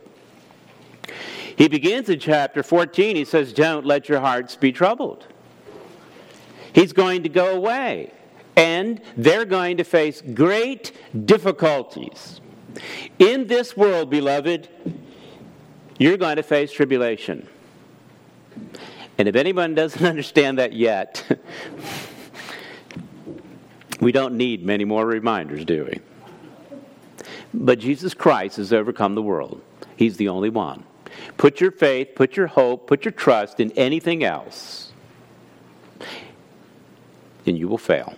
He 1.56 1.68
begins 1.68 2.08
in 2.08 2.18
chapter 2.18 2.62
14, 2.62 3.16
he 3.16 3.24
says, 3.24 3.52
Don't 3.52 3.86
let 3.86 4.08
your 4.08 4.20
hearts 4.20 4.56
be 4.56 4.72
troubled. 4.72 5.26
He's 6.72 6.92
going 6.92 7.22
to 7.22 7.28
go 7.28 7.54
away, 7.54 8.12
and 8.56 9.00
they're 9.16 9.44
going 9.44 9.76
to 9.76 9.84
face 9.84 10.20
great 10.20 10.92
difficulties. 11.26 12.40
In 13.20 13.46
this 13.46 13.76
world, 13.76 14.10
beloved, 14.10 14.68
you're 15.98 16.16
going 16.16 16.36
to 16.36 16.42
face 16.42 16.72
tribulation. 16.72 17.48
And 19.16 19.28
if 19.28 19.36
anyone 19.36 19.76
doesn't 19.76 20.04
understand 20.06 20.58
that 20.58 20.72
yet, 20.72 21.24
we 24.00 24.10
don't 24.10 24.34
need 24.34 24.64
many 24.64 24.84
more 24.84 25.06
reminders, 25.06 25.64
do 25.64 25.84
we? 25.84 26.00
But 27.52 27.78
Jesus 27.78 28.14
Christ 28.14 28.56
has 28.56 28.72
overcome 28.72 29.14
the 29.14 29.22
world. 29.22 29.60
He's 29.96 30.16
the 30.16 30.28
only 30.28 30.50
one. 30.50 30.82
Put 31.36 31.60
your 31.60 31.72
faith, 31.72 32.10
put 32.14 32.36
your 32.36 32.46
hope, 32.46 32.86
put 32.86 33.04
your 33.04 33.12
trust 33.12 33.60
in 33.60 33.70
anything 33.72 34.22
else, 34.24 34.92
and 37.46 37.58
you 37.58 37.68
will 37.68 37.78
fail. 37.78 38.14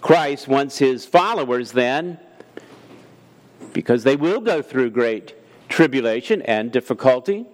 Christ 0.00 0.48
wants 0.48 0.78
his 0.78 1.04
followers 1.04 1.72
then, 1.72 2.18
because 3.72 4.02
they 4.02 4.16
will 4.16 4.40
go 4.40 4.62
through 4.62 4.90
great 4.90 5.34
tribulation 5.68 6.42
and 6.42 6.72
difficulty, 6.72 7.46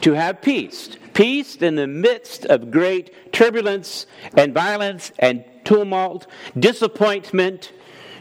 to 0.00 0.12
have 0.12 0.42
peace. 0.42 0.96
Peace 1.14 1.56
in 1.56 1.76
the 1.76 1.86
midst 1.86 2.44
of 2.46 2.70
great 2.70 3.32
turbulence 3.32 4.06
and 4.36 4.52
violence 4.52 5.12
and 5.18 5.44
tumult, 5.64 6.26
disappointment, 6.58 7.72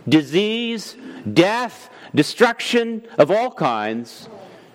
disease, 0.08 0.96
death, 1.34 1.90
destruction 2.14 3.08
of 3.18 3.32
all 3.32 3.52
kinds. 3.52 4.30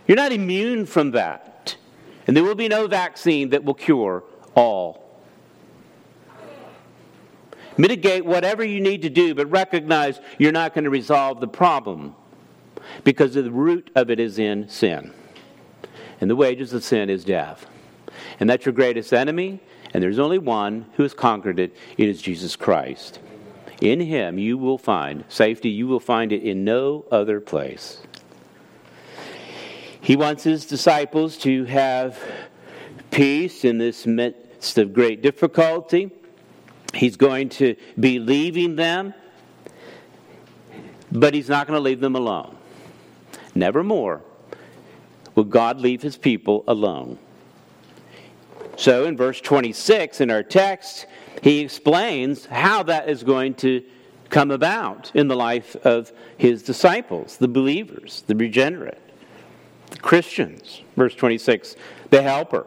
You're 0.07 0.17
not 0.17 0.33
immune 0.33 0.87
from 0.87 1.13
that. 1.13 1.77
And 2.27 2.37
there 2.37 2.45
will 2.45 2.55
be 2.55 2.69
no 2.69 2.87
vaccine 2.87 3.51
that 3.51 3.65
will 3.65 3.75
cure 3.75 4.25
all. 4.55 5.05
Mitigate 7.77 8.25
whatever 8.25 8.65
you 8.65 8.81
need 8.81 9.03
to 9.03 9.11
do, 9.11 9.35
but 9.35 9.51
recognize 9.51 10.21
you're 10.39 10.53
not 10.53 10.75
going 10.75 10.85
to 10.85 10.91
resolve 10.91 11.41
the 11.41 11.49
problem 11.49 12.15
because 13.03 13.35
the 13.35 13.51
root 13.51 13.91
of 13.97 14.11
it 14.11 14.21
is 14.21 14.39
in 14.39 14.69
sin. 14.69 15.13
And 16.21 16.31
the 16.31 16.37
wages 16.37 16.73
of 16.73 16.85
sin 16.85 17.11
is 17.11 17.25
death. 17.25 17.67
And 18.39 18.49
that's 18.49 18.65
your 18.65 18.73
greatest 18.73 19.13
enemy, 19.13 19.61
and 19.93 20.03
there's 20.03 20.19
only 20.19 20.39
one 20.39 20.87
who 20.97 21.03
has 21.03 21.15
conquered 21.15 21.59
it. 21.59 21.77
It 21.99 22.09
is 22.09 22.23
Jesus 22.23 22.57
Christ. 22.57 23.19
In 23.85 24.01
him 24.01 24.39
you 24.39 24.57
will 24.57 24.79
find 24.79 25.25
safety, 25.29 25.69
you 25.69 25.87
will 25.87 26.01
find 26.01 26.33
it 26.33 26.43
in 26.43 26.65
no 26.65 27.05
other 27.13 27.39
place. 27.39 28.01
He 30.01 30.17
wants 30.17 30.43
his 30.43 30.65
disciples 30.65 31.37
to 31.39 31.67
have 31.67 32.19
peace 33.11 33.63
in 33.63 33.77
this 33.77 34.07
midst 34.07 34.79
of 34.79 34.95
great 34.95 35.21
difficulty. 35.21 36.11
He's 36.95 37.19
going 37.19 37.51
to 37.51 37.77
be 38.01 38.19
leaving 38.19 38.77
them, 38.77 39.13
but 41.13 41.35
he's 41.35 41.51
not 41.51 41.67
going 41.67 41.77
to 41.77 41.83
leave 41.83 42.01
them 42.01 42.17
alone. 42.17 42.57
Nevermore 43.55 44.23
will 45.35 45.45
God 45.45 45.79
leave 45.79 46.01
his 46.01 46.17
people 46.17 46.65
alone. 46.67 47.19
So 48.79 49.05
in 49.05 49.15
verse 49.19 49.43
26 49.43 50.23
in 50.23 50.31
our 50.31 50.43
text, 50.43 51.07
he 51.43 51.61
explains 51.61 52.47
how 52.47 52.83
that 52.85 53.09
is 53.09 53.23
going 53.23 53.55
to 53.55 53.83
come 54.31 54.51
about 54.51 55.11
in 55.15 55.29
the 55.29 55.37
life 55.37 55.77
of 55.85 56.13
his 56.37 56.63
disciples, 56.63 57.37
the 57.37 57.49
believers, 57.49 58.25
the 58.27 58.35
regenerate, 58.35 59.01
the 59.91 59.99
Christians. 59.99 60.83
Verse 60.97 61.15
26 61.15 61.77
the 62.11 62.23
Helper, 62.23 62.67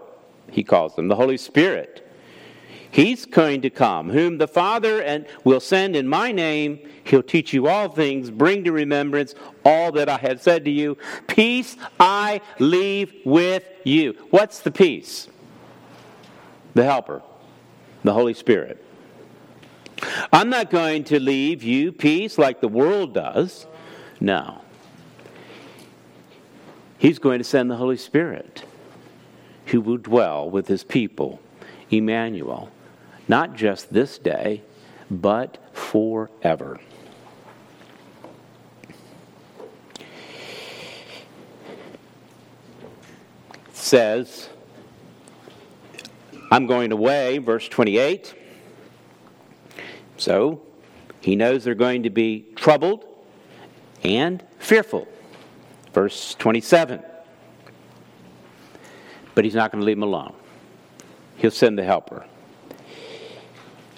he 0.52 0.64
calls 0.64 0.96
them, 0.96 1.08
the 1.08 1.16
Holy 1.16 1.38
Spirit 1.38 2.08
He's 2.90 3.26
going 3.26 3.62
to 3.62 3.70
come, 3.70 4.10
whom 4.10 4.38
the 4.38 4.48
Father 4.48 5.02
and 5.02 5.26
will 5.44 5.60
send 5.60 5.96
in 5.96 6.08
my 6.08 6.32
name. 6.32 6.80
He'll 7.04 7.24
teach 7.24 7.54
you 7.54 7.68
all 7.68 7.90
things, 7.90 8.32
bring 8.32 8.64
to 8.64 8.72
remembrance 8.72 9.36
all 9.66 9.92
that 9.94 10.10
I 10.10 10.18
have 10.18 10.42
said 10.42 10.66
to 10.66 10.72
you. 10.72 10.98
Peace 11.28 11.76
I 12.00 12.42
leave 12.60 13.14
with 13.26 13.64
you. 13.84 14.14
What's 14.30 14.62
the 14.62 14.72
peace? 14.72 15.28
The 16.74 16.84
Helper, 16.84 17.22
the 18.08 18.14
Holy 18.14 18.34
Spirit. 18.34 18.84
I'm 20.34 20.50
not 20.50 20.70
going 20.70 21.04
to 21.06 21.20
leave 21.20 21.64
you 21.64 21.92
peace 21.92 22.38
like 22.38 22.62
the 22.62 22.68
world 22.68 23.14
does. 23.14 23.68
No. 24.20 24.62
He's 26.98 27.20
going 27.20 27.38
to 27.38 27.44
send 27.44 27.70
the 27.70 27.76
Holy 27.76 27.98
Spirit 27.98 28.64
who 29.68 29.82
will 29.82 29.98
dwell 29.98 30.50
with 30.50 30.68
his 30.68 30.84
people, 30.84 31.40
Emmanuel 31.92 32.72
not 33.28 33.56
just 33.56 33.92
this 33.94 34.18
day, 34.18 34.62
but 35.12 35.58
forever. 35.74 36.80
Says, 43.74 44.50
I'm 46.50 46.66
going 46.66 46.92
away, 46.92 47.40
verse 47.40 47.68
28. 47.68 48.34
So, 50.18 50.62
he 51.22 51.36
knows 51.36 51.64
they're 51.64 51.76
going 51.76 52.04
to 52.04 52.10
be 52.10 52.46
troubled 52.56 53.06
and 54.04 54.44
fearful. 54.60 55.08
Verse 55.94 56.36
27. 56.36 57.04
But 59.36 59.46
he's 59.46 59.56
not 59.56 59.72
going 59.72 59.82
to 59.82 59.86
leave 59.86 59.98
them 59.98 60.04
alone. 60.04 60.34
He'll 61.38 61.52
send 61.52 61.78
the 61.78 61.84
helper. 61.84 62.26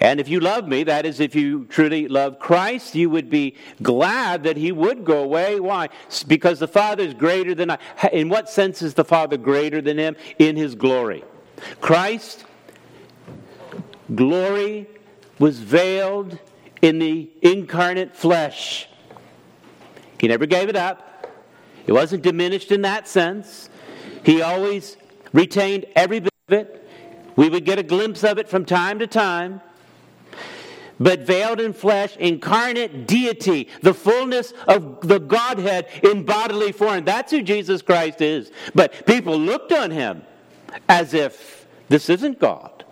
And 0.01 0.19
if 0.19 0.29
you 0.29 0.39
love 0.39 0.67
me, 0.67 0.83
that 0.85 1.05
is, 1.05 1.19
if 1.19 1.35
you 1.35 1.65
truly 1.65 2.07
love 2.07 2.39
Christ, 2.39 2.95
you 2.95 3.09
would 3.09 3.29
be 3.29 3.55
glad 3.83 4.43
that 4.43 4.55
he 4.55 4.71
would 4.71 5.03
go 5.03 5.23
away. 5.23 5.59
Why? 5.59 5.89
Because 6.25 6.59
the 6.59 6.69
Father 6.69 7.03
is 7.03 7.13
greater 7.13 7.53
than 7.53 7.71
I. 7.71 7.79
In 8.13 8.29
what 8.29 8.49
sense 8.49 8.81
is 8.81 8.93
the 8.93 9.03
Father 9.03 9.37
greater 9.37 9.81
than 9.81 9.97
him? 9.97 10.15
In 10.37 10.55
his 10.55 10.75
glory. 10.75 11.23
Christ, 11.81 12.45
glory 14.13 14.87
was 15.37 15.59
veiled 15.59 16.37
in 16.81 16.99
the 16.99 17.29
incarnate 17.41 18.15
flesh. 18.15 18.87
He 20.19 20.27
never 20.27 20.45
gave 20.45 20.69
it 20.69 20.75
up, 20.75 21.27
it 21.87 21.93
wasn't 21.93 22.23
diminished 22.23 22.71
in 22.71 22.81
that 22.83 23.07
sense. 23.07 23.69
He 24.23 24.41
always 24.41 24.97
retained 25.33 25.85
every 25.95 26.19
bit 26.19 26.33
of 26.47 26.53
it. 26.53 26.87
We 27.35 27.49
would 27.49 27.65
get 27.65 27.79
a 27.79 27.83
glimpse 27.83 28.23
of 28.23 28.37
it 28.37 28.49
from 28.49 28.65
time 28.65 28.99
to 28.99 29.07
time 29.07 29.61
but 30.99 31.21
veiled 31.21 31.59
in 31.59 31.73
flesh, 31.73 32.15
incarnate 32.17 33.07
deity, 33.07 33.69
the 33.81 33.93
fullness 33.93 34.53
of 34.67 35.07
the 35.07 35.19
Godhead 35.19 35.87
in 36.03 36.23
bodily 36.25 36.71
form. 36.71 37.05
That's 37.05 37.31
who 37.31 37.41
Jesus 37.41 37.81
Christ 37.81 38.21
is. 38.21 38.51
But 38.75 39.05
people 39.05 39.37
looked 39.37 39.71
on 39.71 39.91
him 39.91 40.23
as 40.87 41.13
if 41.13 41.67
this 41.87 42.09
isn't 42.09 42.39
God. 42.39 42.85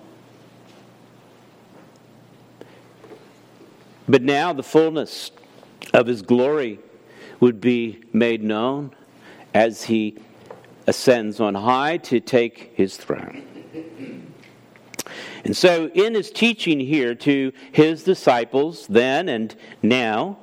But 4.07 4.23
now 4.23 4.53
the 4.53 4.63
fullness 4.63 5.31
of 5.93 6.07
his 6.07 6.21
glory 6.21 6.79
would 7.39 7.59
be 7.59 8.01
made 8.13 8.41
known 8.41 8.91
as 9.53 9.83
he 9.83 10.17
ascends 10.87 11.39
on 11.39 11.55
high 11.55 11.97
to 11.97 12.19
take 12.19 12.71
his 12.75 12.95
throne. 12.97 13.43
And 15.43 15.55
so, 15.55 15.89
in 15.93 16.13
his 16.13 16.31
teaching 16.31 16.79
here 16.79 17.15
to 17.15 17.53
his 17.71 18.03
disciples 18.03 18.87
then 18.87 19.29
and 19.29 19.55
now, 19.81 20.37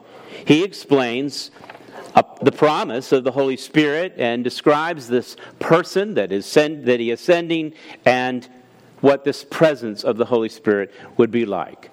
he 0.47 0.63
explains 0.63 1.51
Uh, 2.15 2.23
the 2.43 2.53
promise 2.53 3.11
of 3.11 3.25
the 3.25 3.33
Holy 3.33 3.57
Spirit 3.57 4.15
and 4.19 4.45
describes 4.45 5.09
this 5.09 5.37
person 5.59 6.15
that 6.15 6.31
is 6.31 6.47
send, 6.47 6.87
that 6.87 7.01
he 7.01 7.11
is 7.11 7.21
sending 7.21 7.73
and 8.05 8.49
what 9.01 9.25
this 9.25 9.45
presence 9.45 10.05
of 10.05 10.17
the 10.17 10.25
Holy 10.25 10.49
Spirit 10.49 10.93
would 11.17 11.31
be 11.31 11.45
like. 11.45 11.91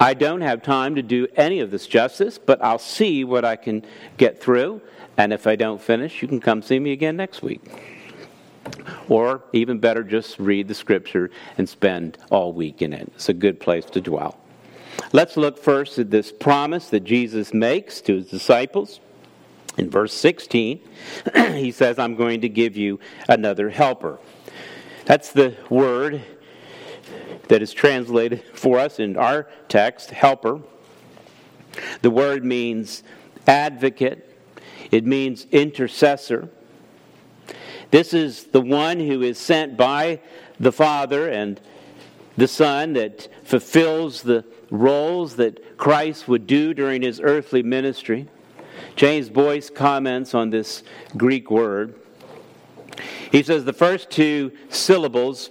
I 0.00 0.14
don't 0.14 0.40
have 0.40 0.62
time 0.62 0.96
to 0.96 1.02
do 1.02 1.28
any 1.36 1.60
of 1.60 1.70
this 1.70 1.86
justice, 1.86 2.36
but 2.36 2.62
I'll 2.62 2.80
see 2.80 3.22
what 3.22 3.44
I 3.44 3.54
can 3.54 3.86
get 4.16 4.40
through. 4.40 4.82
And 5.16 5.32
if 5.32 5.46
I 5.46 5.54
don't 5.54 5.80
finish, 5.80 6.20
you 6.20 6.26
can 6.26 6.40
come 6.40 6.60
see 6.60 6.80
me 6.80 6.90
again 6.90 7.16
next 7.16 7.40
week. 7.42 7.62
Or 9.08 9.42
even 9.52 9.78
better, 9.78 10.02
just 10.02 10.38
read 10.40 10.66
the 10.66 10.74
scripture 10.74 11.30
and 11.56 11.68
spend 11.68 12.18
all 12.30 12.52
week 12.52 12.82
in 12.82 12.92
it. 12.92 13.12
It's 13.14 13.28
a 13.28 13.34
good 13.34 13.60
place 13.60 13.84
to 13.86 14.00
dwell. 14.00 14.38
Let's 15.12 15.36
look 15.36 15.56
first 15.56 15.98
at 15.98 16.10
this 16.10 16.32
promise 16.32 16.88
that 16.90 17.04
Jesus 17.04 17.54
makes 17.54 18.00
to 18.02 18.16
his 18.16 18.28
disciples. 18.28 19.00
In 19.78 19.88
verse 19.88 20.12
16, 20.12 20.80
he 21.54 21.70
says, 21.70 21.98
I'm 21.98 22.14
going 22.14 22.42
to 22.42 22.48
give 22.48 22.76
you 22.76 23.00
another 23.28 23.70
helper. 23.70 24.18
That's 25.04 25.32
the 25.32 25.56
word 25.70 26.22
that 27.48 27.62
is 27.62 27.72
translated 27.72 28.42
for 28.54 28.78
us 28.78 28.98
in 28.98 29.16
our 29.16 29.48
text, 29.68 30.10
helper. 30.10 30.60
The 32.02 32.10
word 32.10 32.44
means 32.44 33.02
advocate, 33.46 34.28
it 34.90 35.06
means 35.06 35.46
intercessor. 35.50 36.50
This 37.90 38.14
is 38.14 38.44
the 38.44 38.60
one 38.60 39.00
who 39.00 39.22
is 39.22 39.38
sent 39.38 39.76
by 39.76 40.20
the 40.58 40.72
Father 40.72 41.28
and 41.28 41.60
the 42.36 42.48
Son 42.48 42.94
that 42.94 43.28
fulfills 43.44 44.22
the 44.22 44.44
roles 44.70 45.36
that 45.36 45.76
Christ 45.76 46.28
would 46.28 46.46
do 46.46 46.72
during 46.72 47.02
his 47.02 47.20
earthly 47.20 47.62
ministry. 47.62 48.28
James 48.96 49.28
Boice 49.30 49.70
comments 49.70 50.34
on 50.34 50.50
this 50.50 50.82
Greek 51.16 51.50
word. 51.50 51.94
He 53.30 53.42
says 53.42 53.64
the 53.64 53.72
first 53.72 54.10
two 54.10 54.52
syllables 54.68 55.50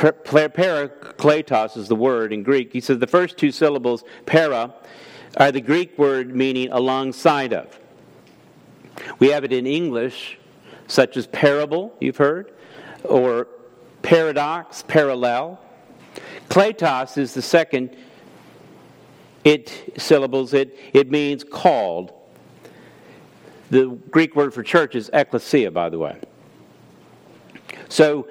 Parakletos 0.00 1.76
is 1.76 1.88
the 1.88 1.96
word 1.96 2.32
in 2.32 2.42
Greek. 2.42 2.72
He 2.72 2.80
says 2.80 2.98
the 2.98 3.06
first 3.06 3.36
two 3.36 3.52
syllables, 3.52 4.02
para, 4.24 4.74
are 5.36 5.52
the 5.52 5.60
Greek 5.60 5.98
word 5.98 6.34
meaning 6.34 6.70
alongside 6.72 7.52
of. 7.52 7.78
We 9.18 9.28
have 9.28 9.44
it 9.44 9.52
in 9.52 9.66
English, 9.66 10.38
such 10.86 11.16
as 11.16 11.26
parable, 11.26 11.94
you've 12.00 12.16
heard, 12.16 12.52
or 13.04 13.48
paradox, 14.02 14.82
parallel. 14.88 15.60
Kletos 16.48 17.18
is 17.18 17.34
the 17.34 17.42
second 17.42 17.94
it 19.44 19.94
syllables, 19.96 20.52
it, 20.54 20.78
it 20.92 21.10
means 21.10 21.44
called. 21.44 22.12
The 23.70 23.86
Greek 24.10 24.34
word 24.34 24.52
for 24.52 24.62
church 24.62 24.94
is 24.94 25.10
ecclesia, 25.12 25.70
by 25.70 25.88
the 25.88 25.98
way. 25.98 26.18
So 27.88 28.28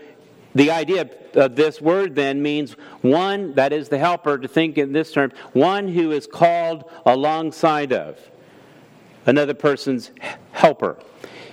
the 0.56 0.72
idea 0.72 1.10
of 1.36 1.56
this 1.56 1.80
word 1.80 2.16
then 2.16 2.42
means 2.42 2.74
one, 3.02 3.54
that 3.54 3.72
is 3.72 3.90
the 3.90 3.98
helper, 3.98 4.38
to 4.38 4.48
think 4.48 4.78
in 4.78 4.94
this 4.94 5.12
term, 5.12 5.32
one 5.54 5.88
who 5.88 6.12
is 6.12 6.28
called 6.28 6.90
alongside 7.06 7.94
of 7.94 8.20
another 9.26 9.54
person's 9.54 10.12
helper. 10.52 10.98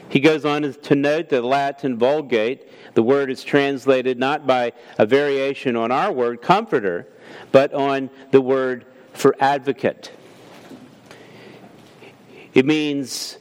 He 0.09 0.21
goes 0.21 0.45
on 0.45 0.63
to 0.73 0.95
note 0.95 1.29
the 1.29 1.43
Latin 1.43 1.99
Vulgate, 1.99 2.69
the 2.95 3.03
word 3.03 3.31
is 3.31 3.45
translated 3.45 4.19
not 4.19 4.47
by 4.47 4.73
a 4.99 5.05
variation 5.05 5.77
on 5.77 5.91
our 5.91 6.13
word, 6.13 6.41
comforter, 6.41 7.09
but 7.53 7.75
on 7.75 8.09
the 8.31 8.41
word 8.41 8.87
for 9.17 9.35
advocate. 9.41 10.13
It 12.55 12.65
means 12.65 13.39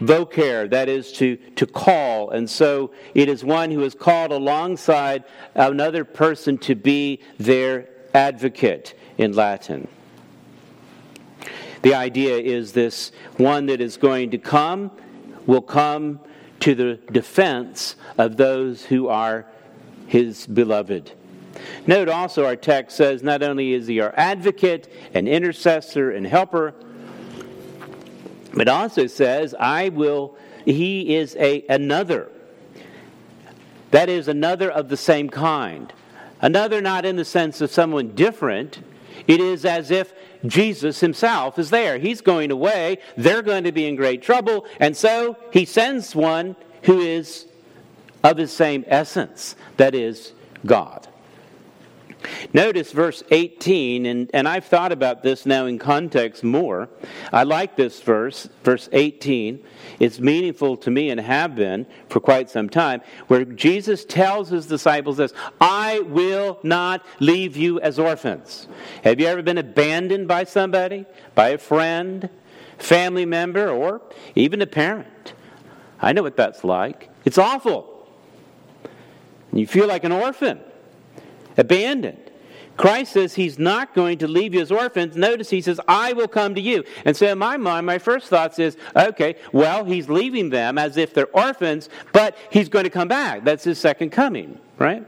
vocare, 0.00 0.70
that 0.70 0.88
is 0.88 1.12
to, 1.12 1.36
to 1.56 1.66
call. 1.66 2.30
And 2.30 2.48
so 2.48 2.92
it 3.14 3.28
is 3.28 3.44
one 3.44 3.70
who 3.70 3.82
is 3.82 3.94
called 3.94 4.32
alongside 4.32 5.24
another 5.54 6.04
person 6.04 6.58
to 6.58 6.74
be 6.74 7.20
their 7.38 7.88
advocate 8.14 8.94
in 9.18 9.32
Latin. 9.32 9.88
The 11.82 11.94
idea 11.94 12.38
is 12.38 12.72
this 12.72 13.12
one 13.36 13.66
that 13.66 13.80
is 13.80 13.96
going 13.96 14.30
to 14.30 14.38
come 14.38 14.90
will 15.46 15.60
come 15.60 16.20
to 16.60 16.74
the 16.74 16.98
defense 17.12 17.96
of 18.16 18.38
those 18.38 18.84
who 18.86 19.08
are 19.08 19.44
his 20.06 20.46
beloved. 20.46 21.12
Note 21.86 22.08
also 22.08 22.44
our 22.44 22.56
text 22.56 22.96
says 22.96 23.22
not 23.22 23.42
only 23.42 23.72
is 23.72 23.86
he 23.86 24.00
our 24.00 24.14
advocate 24.16 24.90
and 25.12 25.28
intercessor 25.28 26.10
and 26.10 26.26
helper, 26.26 26.74
but 28.54 28.68
also 28.68 29.06
says, 29.06 29.54
I 29.58 29.88
will, 29.88 30.36
he 30.64 31.16
is 31.16 31.36
a 31.36 31.64
another. 31.68 32.30
That 33.90 34.08
is 34.08 34.28
another 34.28 34.70
of 34.70 34.88
the 34.88 34.96
same 34.96 35.28
kind. 35.28 35.92
Another 36.40 36.80
not 36.80 37.04
in 37.04 37.16
the 37.16 37.24
sense 37.24 37.60
of 37.60 37.70
someone 37.70 38.14
different. 38.14 38.80
It 39.26 39.40
is 39.40 39.64
as 39.64 39.90
if 39.90 40.12
Jesus 40.44 41.00
himself 41.00 41.58
is 41.58 41.70
there. 41.70 41.98
He's 41.98 42.20
going 42.20 42.50
away. 42.50 42.98
They're 43.16 43.42
going 43.42 43.64
to 43.64 43.72
be 43.72 43.86
in 43.86 43.96
great 43.96 44.22
trouble. 44.22 44.66
And 44.80 44.96
so 44.96 45.36
he 45.52 45.64
sends 45.64 46.14
one 46.14 46.56
who 46.82 47.00
is 47.00 47.46
of 48.22 48.36
his 48.36 48.52
same 48.52 48.84
essence, 48.88 49.54
that 49.76 49.94
is, 49.94 50.32
God. 50.66 51.06
Notice 52.52 52.92
verse 52.92 53.22
18, 53.30 54.06
and, 54.06 54.30
and 54.32 54.48
I've 54.48 54.64
thought 54.64 54.92
about 54.92 55.22
this 55.22 55.46
now 55.46 55.66
in 55.66 55.78
context 55.78 56.44
more. 56.44 56.88
I 57.32 57.42
like 57.44 57.76
this 57.76 58.00
verse, 58.00 58.48
verse 58.62 58.88
18. 58.92 59.64
It's 60.00 60.20
meaningful 60.20 60.76
to 60.78 60.90
me 60.90 61.10
and 61.10 61.20
have 61.20 61.56
been 61.56 61.86
for 62.08 62.20
quite 62.20 62.50
some 62.50 62.68
time, 62.68 63.02
where 63.28 63.44
Jesus 63.44 64.04
tells 64.04 64.48
his 64.48 64.66
disciples 64.66 65.16
this 65.16 65.32
I 65.60 66.00
will 66.00 66.58
not 66.62 67.04
leave 67.20 67.56
you 67.56 67.80
as 67.80 67.98
orphans. 67.98 68.68
Have 69.02 69.20
you 69.20 69.26
ever 69.26 69.42
been 69.42 69.58
abandoned 69.58 70.28
by 70.28 70.44
somebody, 70.44 71.06
by 71.34 71.48
a 71.50 71.58
friend, 71.58 72.28
family 72.78 73.26
member, 73.26 73.68
or 73.68 74.00
even 74.34 74.62
a 74.62 74.66
parent? 74.66 75.34
I 76.00 76.12
know 76.12 76.22
what 76.22 76.36
that's 76.36 76.64
like. 76.64 77.10
It's 77.24 77.38
awful. 77.38 78.08
You 79.52 79.66
feel 79.66 79.86
like 79.86 80.04
an 80.04 80.12
orphan 80.12 80.60
abandoned. 81.56 82.30
Christ 82.76 83.12
says 83.12 83.34
he's 83.34 83.58
not 83.58 83.94
going 83.94 84.18
to 84.18 84.28
leave 84.28 84.52
you 84.52 84.60
as 84.60 84.72
orphans. 84.72 85.16
Notice 85.16 85.48
he 85.50 85.60
says, 85.60 85.80
I 85.86 86.12
will 86.12 86.26
come 86.26 86.54
to 86.56 86.60
you. 86.60 86.82
And 87.04 87.16
so 87.16 87.26
in 87.30 87.38
my 87.38 87.56
mind, 87.56 87.86
my 87.86 87.98
first 87.98 88.26
thoughts 88.26 88.58
is, 88.58 88.76
okay, 88.96 89.36
well, 89.52 89.84
he's 89.84 90.08
leaving 90.08 90.50
them 90.50 90.76
as 90.76 90.96
if 90.96 91.14
they're 91.14 91.28
orphans, 91.28 91.88
but 92.12 92.36
he's 92.50 92.68
going 92.68 92.84
to 92.84 92.90
come 92.90 93.06
back. 93.06 93.44
That's 93.44 93.62
his 93.62 93.78
second 93.78 94.10
coming, 94.10 94.58
right? 94.78 95.06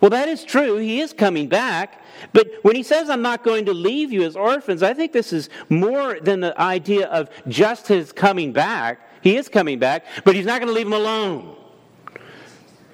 Well, 0.00 0.10
that 0.10 0.28
is 0.28 0.44
true. 0.44 0.76
He 0.76 1.00
is 1.00 1.12
coming 1.12 1.48
back. 1.48 2.02
But 2.32 2.48
when 2.62 2.74
he 2.74 2.82
says, 2.82 3.10
I'm 3.10 3.22
not 3.22 3.44
going 3.44 3.66
to 3.66 3.74
leave 3.74 4.12
you 4.12 4.22
as 4.22 4.36
orphans, 4.36 4.82
I 4.82 4.94
think 4.94 5.12
this 5.12 5.32
is 5.32 5.50
more 5.68 6.18
than 6.20 6.40
the 6.40 6.58
idea 6.58 7.06
of 7.08 7.28
just 7.48 7.88
his 7.88 8.12
coming 8.12 8.52
back. 8.52 9.00
He 9.20 9.36
is 9.36 9.48
coming 9.48 9.78
back, 9.78 10.04
but 10.24 10.34
he's 10.34 10.46
not 10.46 10.60
going 10.60 10.68
to 10.68 10.74
leave 10.74 10.86
them 10.86 10.94
alone. 10.94 11.57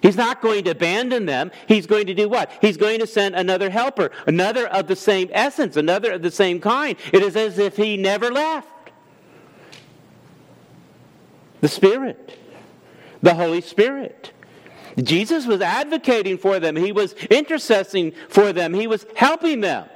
He's 0.04 0.18
not 0.18 0.42
going 0.42 0.64
to 0.64 0.72
abandon 0.72 1.24
them. 1.24 1.50
He's 1.66 1.86
going 1.86 2.08
to 2.08 2.14
do 2.14 2.28
what? 2.28 2.50
He's 2.60 2.76
going 2.76 3.00
to 3.00 3.06
send 3.06 3.34
another 3.34 3.70
helper, 3.70 4.10
another 4.26 4.66
of 4.66 4.86
the 4.86 4.96
same 4.96 5.30
essence, 5.32 5.78
another 5.78 6.12
of 6.12 6.20
the 6.20 6.30
same 6.30 6.60
kind. 6.60 6.98
It 7.10 7.22
is 7.22 7.34
as 7.36 7.58
if 7.58 7.78
he 7.78 7.96
never 7.96 8.30
left. 8.30 8.68
The 11.62 11.68
Spirit, 11.68 12.38
the 13.22 13.32
Holy 13.32 13.62
Spirit. 13.62 14.30
Jesus 15.02 15.46
was 15.46 15.62
advocating 15.62 16.36
for 16.36 16.60
them, 16.60 16.76
he 16.76 16.92
was 16.92 17.14
intercessing 17.30 18.12
for 18.28 18.52
them, 18.52 18.74
he 18.74 18.86
was 18.86 19.06
helping 19.16 19.62
them. 19.62 19.88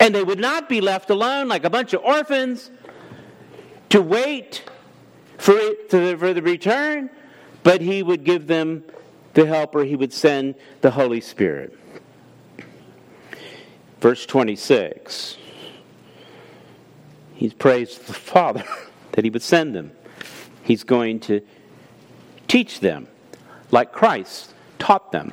And 0.00 0.14
they 0.14 0.24
would 0.24 0.40
not 0.40 0.70
be 0.70 0.80
left 0.80 1.10
alone 1.10 1.48
like 1.48 1.64
a 1.64 1.70
bunch 1.70 1.92
of 1.92 2.02
orphans 2.02 2.70
to 3.90 4.00
wait 4.00 4.64
for, 5.36 5.52
it, 5.54 5.90
for 5.90 6.32
the 6.32 6.40
return, 6.40 7.10
but 7.62 7.82
he 7.82 8.02
would 8.02 8.24
give 8.24 8.46
them 8.46 8.84
the 9.34 9.46
Helper, 9.46 9.84
he 9.84 9.96
would 9.96 10.12
send 10.12 10.54
the 10.80 10.90
Holy 10.90 11.20
Spirit. 11.20 11.78
Verse 14.00 14.26
26. 14.26 15.36
He's 17.34 17.54
praised 17.54 18.06
the 18.06 18.12
Father 18.12 18.64
that 19.12 19.24
he 19.24 19.30
would 19.30 19.42
send 19.42 19.74
them. 19.74 19.92
He's 20.62 20.84
going 20.84 21.20
to 21.20 21.40
teach 22.48 22.80
them 22.80 23.08
like 23.70 23.92
Christ 23.92 24.54
taught 24.78 25.12
them. 25.12 25.32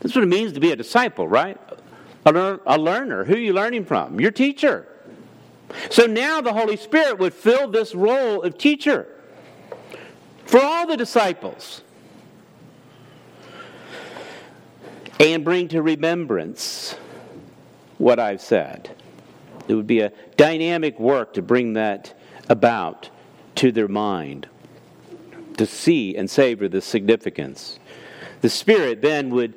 That's 0.00 0.14
what 0.14 0.24
it 0.24 0.28
means 0.28 0.52
to 0.52 0.60
be 0.60 0.72
a 0.72 0.76
disciple, 0.76 1.26
right? 1.26 1.58
a, 2.24 2.32
lear- 2.32 2.60
a 2.66 2.78
learner. 2.78 3.24
Who 3.24 3.34
are 3.34 3.38
you 3.38 3.52
learning 3.52 3.84
from? 3.84 4.20
Your 4.20 4.30
teacher. 4.30 4.88
So 5.90 6.06
now 6.06 6.40
the 6.40 6.52
Holy 6.52 6.76
Spirit 6.76 7.18
would 7.18 7.32
fill 7.32 7.68
this 7.68 7.94
role 7.94 8.42
of 8.42 8.58
teacher 8.58 9.06
for 10.44 10.60
all 10.60 10.86
the 10.86 10.96
disciples 10.96 11.82
and 15.30 15.44
bring 15.44 15.68
to 15.68 15.82
remembrance 15.82 16.96
what 17.98 18.18
I've 18.18 18.40
said. 18.40 18.90
It 19.68 19.74
would 19.74 19.86
be 19.86 20.00
a 20.00 20.12
dynamic 20.36 20.98
work 20.98 21.34
to 21.34 21.42
bring 21.42 21.74
that 21.74 22.18
about 22.48 23.10
to 23.56 23.70
their 23.70 23.88
mind, 23.88 24.48
to 25.56 25.66
see 25.66 26.16
and 26.16 26.28
savor 26.28 26.68
the 26.68 26.80
significance. 26.80 27.78
The 28.40 28.50
Spirit 28.50 29.02
then 29.02 29.30
would 29.30 29.54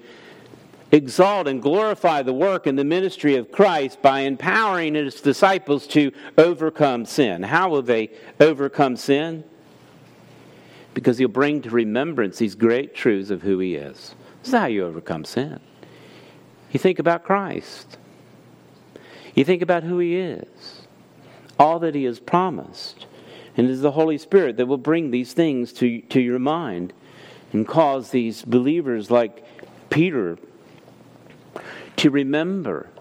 exalt 0.91 1.47
and 1.47 1.62
glorify 1.62 2.21
the 2.21 2.34
work 2.34 2.67
and 2.67 2.78
the 2.78 2.84
ministry 2.84 3.36
of 3.36 3.51
Christ 3.51 4.01
by 4.01 4.21
empowering 4.21 4.93
his 4.93 5.19
disciples 5.19 5.88
to 5.88 6.12
overcome 6.38 7.06
sin. 7.06 7.43
How 7.43 7.69
will 7.69 7.82
they 7.82 8.12
overcome 8.39 8.95
sin? 8.95 9.43
Because 10.93 11.17
he'll 11.17 11.28
bring 11.28 11.62
to 11.63 11.69
remembrance 11.71 12.38
these 12.38 12.56
great 12.56 12.95
truths 12.95 13.32
of 13.32 13.41
who 13.41 13.60
he 13.60 13.75
is. 13.75 14.15
This 14.45 14.53
is 14.53 14.60
how 14.60 14.67
you 14.67 14.86
overcome 14.86 15.25
sin. 15.25 15.60
You 16.71 16.79
think 16.79 16.99
about 16.99 17.23
Christ. 17.23 17.97
You 19.34 19.43
think 19.43 19.63
about 19.63 19.81
who 19.81 19.97
He 19.97 20.17
is, 20.17 20.84
all 21.58 21.79
that 21.79 21.95
He 21.95 22.03
has 22.03 22.19
promised. 22.19 23.08
And 23.58 23.65
it 23.65 23.71
is 23.71 23.81
the 23.81 23.93
Holy 23.93 24.19
Spirit 24.19 24.58
that 24.58 24.67
will 24.67 24.77
bring 24.77 25.10
these 25.10 25.34
things 25.34 25.73
to, 25.73 25.99
to 25.99 26.21
your 26.21 26.38
mind 26.38 26.93
and 27.53 27.67
cause 27.67 28.12
these 28.12 28.43
believers 28.43 29.10
like 29.10 29.43
Peter 29.89 30.38
to 31.95 32.12
remember, 32.12 32.91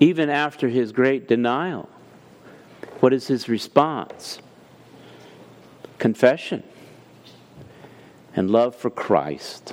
even 0.00 0.28
after 0.28 0.68
his 0.68 0.92
great 0.92 1.26
denial. 1.26 1.88
What 3.00 3.14
is 3.14 3.26
his 3.26 3.48
response? 3.48 4.38
Confession 5.98 6.62
and 8.36 8.50
love 8.50 8.76
for 8.76 8.90
Christ. 8.90 9.72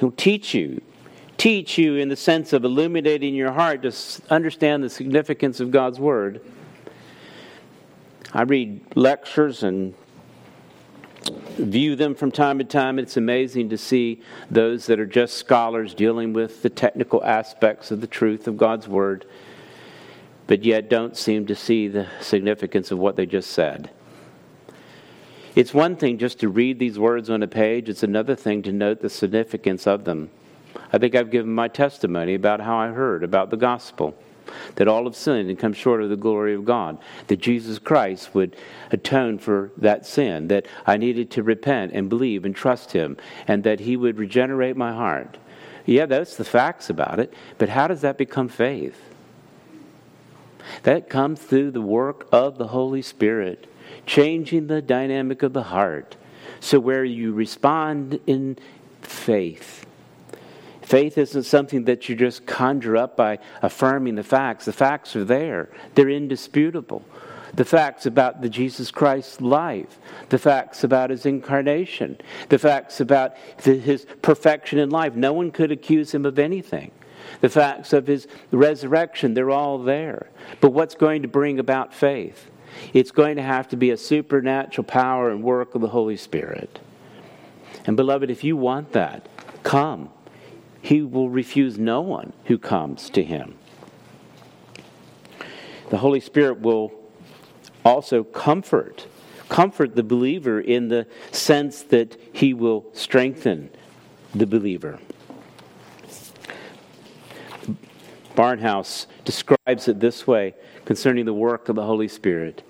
He'll 0.00 0.10
teach 0.10 0.54
you 0.54 0.82
teach 1.40 1.78
you 1.78 1.96
in 1.96 2.10
the 2.10 2.16
sense 2.16 2.52
of 2.52 2.64
illuminating 2.64 3.34
your 3.34 3.50
heart 3.50 3.80
to 3.80 3.92
understand 4.28 4.84
the 4.84 4.90
significance 4.90 5.58
of 5.58 5.70
God's 5.70 5.98
Word. 5.98 6.42
I 8.34 8.42
read 8.42 8.82
lectures 8.94 9.62
and 9.62 9.94
view 11.56 11.96
them 11.96 12.14
from 12.14 12.30
time 12.30 12.58
to 12.58 12.64
time. 12.64 12.98
It's 12.98 13.16
amazing 13.16 13.70
to 13.70 13.78
see 13.78 14.20
those 14.50 14.84
that 14.84 15.00
are 15.00 15.06
just 15.06 15.38
scholars 15.38 15.94
dealing 15.94 16.34
with 16.34 16.60
the 16.60 16.68
technical 16.68 17.24
aspects 17.24 17.90
of 17.90 18.02
the 18.02 18.06
truth 18.06 18.46
of 18.46 18.58
God's 18.58 18.86
Word, 18.86 19.24
but 20.46 20.62
yet 20.62 20.90
don't 20.90 21.16
seem 21.16 21.46
to 21.46 21.56
see 21.56 21.88
the 21.88 22.06
significance 22.20 22.90
of 22.90 22.98
what 22.98 23.16
they 23.16 23.24
just 23.24 23.50
said. 23.50 23.88
It's 25.54 25.74
one 25.74 25.96
thing 25.96 26.18
just 26.18 26.40
to 26.40 26.48
read 26.48 26.78
these 26.78 26.98
words 26.98 27.28
on 27.28 27.42
a 27.42 27.48
page, 27.48 27.88
it's 27.88 28.02
another 28.02 28.36
thing 28.36 28.62
to 28.62 28.72
note 28.72 29.00
the 29.00 29.10
significance 29.10 29.86
of 29.86 30.04
them. 30.04 30.30
I 30.92 30.98
think 30.98 31.14
I've 31.14 31.30
given 31.30 31.52
my 31.52 31.68
testimony 31.68 32.34
about 32.34 32.60
how 32.60 32.76
I 32.76 32.88
heard 32.88 33.24
about 33.24 33.50
the 33.50 33.56
gospel. 33.56 34.14
That 34.76 34.88
all 34.88 35.04
have 35.04 35.14
sinned 35.14 35.48
and 35.48 35.58
come 35.58 35.72
short 35.72 36.02
of 36.02 36.10
the 36.10 36.16
glory 36.16 36.54
of 36.54 36.64
God. 36.64 36.98
That 37.28 37.40
Jesus 37.40 37.78
Christ 37.78 38.34
would 38.34 38.56
atone 38.90 39.38
for 39.38 39.70
that 39.76 40.06
sin. 40.06 40.48
That 40.48 40.66
I 40.86 40.96
needed 40.96 41.30
to 41.32 41.42
repent 41.44 41.92
and 41.92 42.08
believe 42.08 42.44
and 42.44 42.54
trust 42.54 42.90
Him. 42.90 43.16
And 43.46 43.62
that 43.62 43.80
He 43.80 43.96
would 43.96 44.18
regenerate 44.18 44.76
my 44.76 44.92
heart. 44.92 45.38
Yeah, 45.86 46.06
that's 46.06 46.36
the 46.36 46.44
facts 46.44 46.90
about 46.90 47.20
it. 47.20 47.32
But 47.58 47.68
how 47.68 47.86
does 47.86 48.00
that 48.00 48.18
become 48.18 48.48
faith? 48.48 49.00
That 50.82 51.08
comes 51.08 51.40
through 51.40 51.70
the 51.70 51.80
work 51.80 52.26
of 52.32 52.58
the 52.58 52.68
Holy 52.68 53.02
Spirit, 53.02 53.66
changing 54.10 54.66
the 54.66 54.82
dynamic 54.82 55.42
of 55.42 55.52
the 55.52 55.62
heart. 55.62 56.16
So 56.60 56.80
where 56.80 57.04
you 57.04 57.32
respond 57.32 58.20
in 58.26 58.58
faith 59.02 59.86
Faith 60.90 61.18
isn't 61.18 61.44
something 61.44 61.84
that 61.84 62.08
you 62.08 62.16
just 62.16 62.46
conjure 62.46 62.96
up 62.96 63.16
by 63.16 63.38
affirming 63.62 64.16
the 64.16 64.24
facts. 64.24 64.64
The 64.64 64.72
facts 64.72 65.14
are 65.14 65.22
there, 65.22 65.68
they're 65.94 66.10
indisputable. 66.10 67.04
The 67.54 67.64
facts 67.64 68.06
about 68.06 68.42
the 68.42 68.48
Jesus 68.48 68.90
Christ 68.90 69.40
life, 69.40 70.00
the 70.30 70.38
facts 70.38 70.82
about 70.82 71.10
his 71.10 71.26
incarnation, 71.26 72.18
the 72.48 72.58
facts 72.58 72.98
about 72.98 73.36
his 73.62 74.04
perfection 74.20 74.80
in 74.80 74.90
life. 74.90 75.14
No 75.14 75.32
one 75.32 75.52
could 75.52 75.70
accuse 75.70 76.12
him 76.12 76.26
of 76.26 76.40
anything. 76.40 76.90
The 77.40 77.48
facts 77.48 77.92
of 77.92 78.08
his 78.08 78.26
resurrection, 78.50 79.34
they're 79.34 79.48
all 79.48 79.78
there. 79.78 80.28
But 80.60 80.72
what's 80.72 80.96
going 80.96 81.22
to 81.22 81.28
bring 81.28 81.60
about 81.60 81.94
faith? 81.94 82.50
It's 82.92 83.10
going 83.10 83.36
to 83.36 83.42
have 83.42 83.68
to 83.68 83.76
be 83.76 83.90
a 83.90 83.96
supernatural 83.96 84.84
power 84.84 85.30
and 85.30 85.42
work 85.42 85.74
of 85.74 85.80
the 85.80 85.88
Holy 85.88 86.16
Spirit. 86.16 86.80
And 87.86 87.96
beloved, 87.96 88.30
if 88.30 88.44
you 88.44 88.56
want 88.56 88.92
that, 88.92 89.28
come. 89.62 90.10
He 90.82 91.02
will 91.02 91.28
refuse 91.28 91.78
no 91.78 92.00
one 92.00 92.32
who 92.46 92.58
comes 92.58 93.10
to 93.10 93.22
him. 93.22 93.56
The 95.90 95.98
Holy 95.98 96.20
Spirit 96.20 96.60
will 96.60 96.92
also 97.84 98.24
comfort 98.24 99.06
comfort 99.50 99.96
the 99.96 100.02
believer 100.02 100.60
in 100.60 100.88
the 100.88 101.06
sense 101.32 101.82
that 101.82 102.16
he 102.32 102.54
will 102.54 102.86
strengthen 102.94 103.68
the 104.34 104.46
believer. 104.46 104.98
Barnhouse 108.34 109.06
describes 109.24 109.88
it 109.88 110.00
this 110.00 110.26
way 110.26 110.54
concerning 110.86 111.26
the 111.26 111.34
work 111.34 111.68
of 111.68 111.76
the 111.76 111.84
Holy 111.84 112.08
Spirit. 112.08 112.62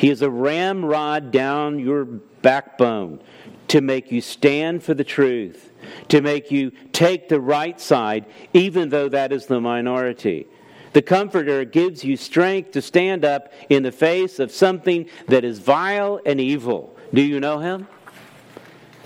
He 0.00 0.08
is 0.08 0.22
a 0.22 0.30
ramrod 0.30 1.30
down 1.30 1.78
your 1.78 2.04
backbone 2.04 3.20
to 3.68 3.80
make 3.80 4.10
you 4.10 4.20
stand 4.20 4.82
for 4.82 4.94
the 4.94 5.04
truth 5.04 5.70
to 6.08 6.20
make 6.20 6.50
you 6.50 6.72
take 6.92 7.28
the 7.28 7.40
right 7.40 7.80
side, 7.80 8.26
even 8.52 8.88
though 8.88 9.08
that 9.08 9.32
is 9.32 9.46
the 9.46 9.60
minority. 9.60 10.46
The 10.92 11.02
Comforter 11.02 11.64
gives 11.64 12.04
you 12.04 12.16
strength 12.16 12.72
to 12.72 12.82
stand 12.82 13.24
up 13.24 13.52
in 13.68 13.82
the 13.82 13.92
face 13.92 14.38
of 14.38 14.50
something 14.50 15.08
that 15.28 15.44
is 15.44 15.58
vile 15.58 16.20
and 16.26 16.40
evil. 16.40 16.96
Do 17.14 17.22
you 17.22 17.38
know 17.38 17.58
Him? 17.58 17.86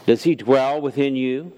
Does 0.07 0.23
He 0.23 0.35
dwell 0.35 0.81
within 0.81 1.17
you? 1.17 1.53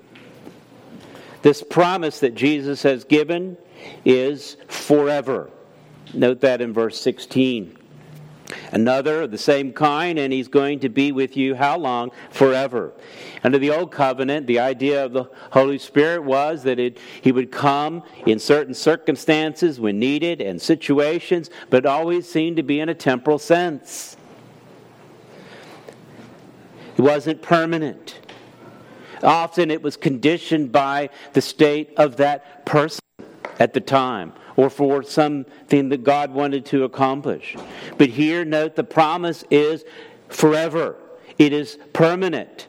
This 1.42 1.62
promise 1.62 2.20
that 2.20 2.34
Jesus 2.34 2.82
has 2.82 3.04
given 3.04 3.56
is 4.04 4.56
forever. 4.66 5.50
Note 6.12 6.40
that 6.40 6.60
in 6.60 6.72
verse 6.72 7.00
16. 7.00 7.76
Another 8.72 9.22
of 9.22 9.30
the 9.30 9.38
same 9.38 9.72
kind, 9.72 10.18
and 10.18 10.32
he's 10.32 10.48
going 10.48 10.80
to 10.80 10.88
be 10.88 11.12
with 11.12 11.36
you 11.36 11.54
how 11.54 11.78
long? 11.78 12.10
Forever. 12.30 12.92
Under 13.42 13.58
the 13.58 13.70
Old 13.70 13.90
Covenant, 13.92 14.46
the 14.46 14.58
idea 14.58 15.04
of 15.04 15.12
the 15.12 15.24
Holy 15.52 15.78
Spirit 15.78 16.22
was 16.22 16.62
that 16.64 16.78
it, 16.78 16.98
he 17.20 17.32
would 17.32 17.50
come 17.50 18.02
in 18.26 18.38
certain 18.38 18.74
circumstances 18.74 19.80
when 19.80 19.98
needed 19.98 20.40
and 20.40 20.60
situations, 20.60 21.50
but 21.70 21.86
always 21.86 22.28
seemed 22.28 22.56
to 22.56 22.62
be 22.62 22.80
in 22.80 22.88
a 22.88 22.94
temporal 22.94 23.38
sense. 23.38 24.16
It 26.96 27.02
wasn't 27.02 27.42
permanent. 27.42 28.18
Often 29.22 29.70
it 29.70 29.82
was 29.82 29.96
conditioned 29.96 30.72
by 30.72 31.10
the 31.32 31.40
state 31.40 31.92
of 31.96 32.16
that 32.16 32.64
person 32.66 33.00
at 33.58 33.72
the 33.72 33.80
time 33.80 34.32
or 34.56 34.70
for 34.70 35.02
something 35.02 35.88
that 35.90 36.02
God 36.02 36.32
wanted 36.32 36.64
to 36.66 36.84
accomplish. 36.84 37.56
But 37.98 38.08
here, 38.08 38.44
note 38.44 38.74
the 38.74 38.84
promise 38.84 39.44
is 39.50 39.84
forever, 40.28 40.96
it 41.38 41.52
is 41.52 41.78
permanent. 41.92 42.68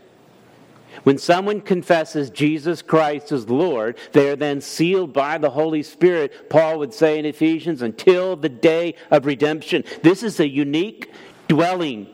When 1.03 1.17
someone 1.17 1.61
confesses 1.61 2.29
Jesus 2.29 2.81
Christ 2.81 3.31
as 3.31 3.49
Lord, 3.49 3.97
they 4.11 4.29
are 4.29 4.35
then 4.35 4.59
sealed 4.59 5.13
by 5.13 5.37
the 5.37 5.51
Holy 5.51 5.83
Spirit, 5.83 6.49
Paul 6.49 6.79
would 6.79 6.93
say 6.93 7.17
in 7.17 7.25
Ephesians, 7.25 7.81
until 7.81 8.35
the 8.35 8.49
day 8.49 8.95
of 9.09 9.25
redemption. 9.25 9.83
This 10.01 10.23
is 10.23 10.39
a 10.39 10.47
unique 10.47 11.11
dwelling 11.47 12.07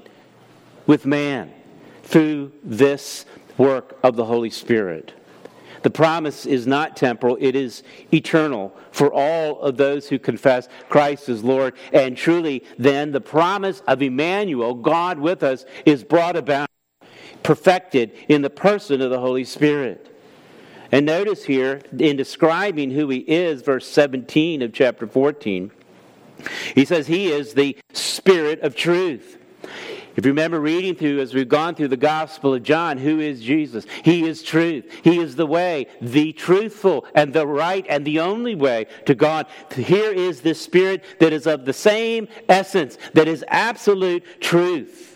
with 0.86 1.06
man 1.06 1.52
through 2.04 2.52
this 2.62 3.26
work 3.58 3.98
of 4.04 4.16
the 4.16 4.26
Holy 4.26 4.50
Spirit. 4.50 5.14
The 5.84 5.92
promise 5.92 6.46
is 6.46 6.66
not 6.66 6.96
temporal, 6.96 7.38
it 7.40 7.56
is 7.56 7.84
eternal 8.14 8.76
for 8.92 9.14
all 9.14 9.62
of 9.62 9.78
those 9.78 10.08
who 10.08 10.18
confess 10.18 10.68
Christ 10.90 11.30
as 11.30 11.44
Lord. 11.44 11.76
And 11.92 12.18
truly, 12.18 12.64
then, 12.80 13.12
the 13.12 13.22
promise 13.22 13.82
of 13.88 14.02
Emmanuel, 14.02 14.74
God 14.74 15.20
with 15.20 15.44
us, 15.44 15.66
is 15.86 16.04
brought 16.04 16.36
about, 16.36 16.70
perfected 17.44 18.14
in 18.30 18.42
the 18.42 18.50
person 18.50 19.02
of 19.02 19.10
the 19.10 19.20
Holy 19.20 19.44
Spirit. 19.44 20.10
And 20.92 21.06
notice 21.06 21.44
here, 21.44 21.82
in 21.98 22.16
describing 22.16 22.92
who 22.92 23.10
he 23.10 23.18
is, 23.20 23.62
verse 23.62 23.88
17 23.88 24.62
of 24.62 24.74
chapter 24.74 25.08
14, 25.08 25.72
he 26.76 26.86
says, 26.86 27.08
He 27.08 27.32
is 27.32 27.54
the 27.54 27.78
Spirit 27.94 28.62
of 28.62 28.76
truth. 28.76 29.38
If 30.16 30.26
you 30.26 30.32
remember 30.32 30.60
reading 30.60 30.96
through, 30.96 31.22
as 31.22 31.34
we've 31.34 31.50
gone 31.50 31.74
through 31.74 31.88
the 31.88 31.98
Gospel 31.98 32.54
of 32.54 32.62
John, 32.62 32.98
who 33.00 33.20
is 33.20 33.42
Jesus? 33.42 33.86
He 34.04 34.28
is 34.28 34.44
truth. 34.44 34.86
He 35.04 35.20
is 35.20 35.36
the 35.36 35.48
way, 35.48 35.88
the 36.02 36.34
truthful, 36.34 37.06
and 37.16 37.34
the 37.34 37.48
right, 37.48 37.86
and 37.90 38.06
the 38.06 38.20
only 38.20 38.54
way 38.54 38.86
to 39.06 39.16
God. 39.16 39.48
Here 39.76 40.12
is 40.12 40.42
this 40.42 40.62
Spirit 40.62 41.04
that 41.20 41.34
is 41.34 41.48
of 41.48 41.66
the 41.66 41.74
same 41.74 42.28
essence, 42.48 42.98
that 43.14 43.28
is 43.28 43.44
absolute 43.48 44.24
truth. 44.40 45.10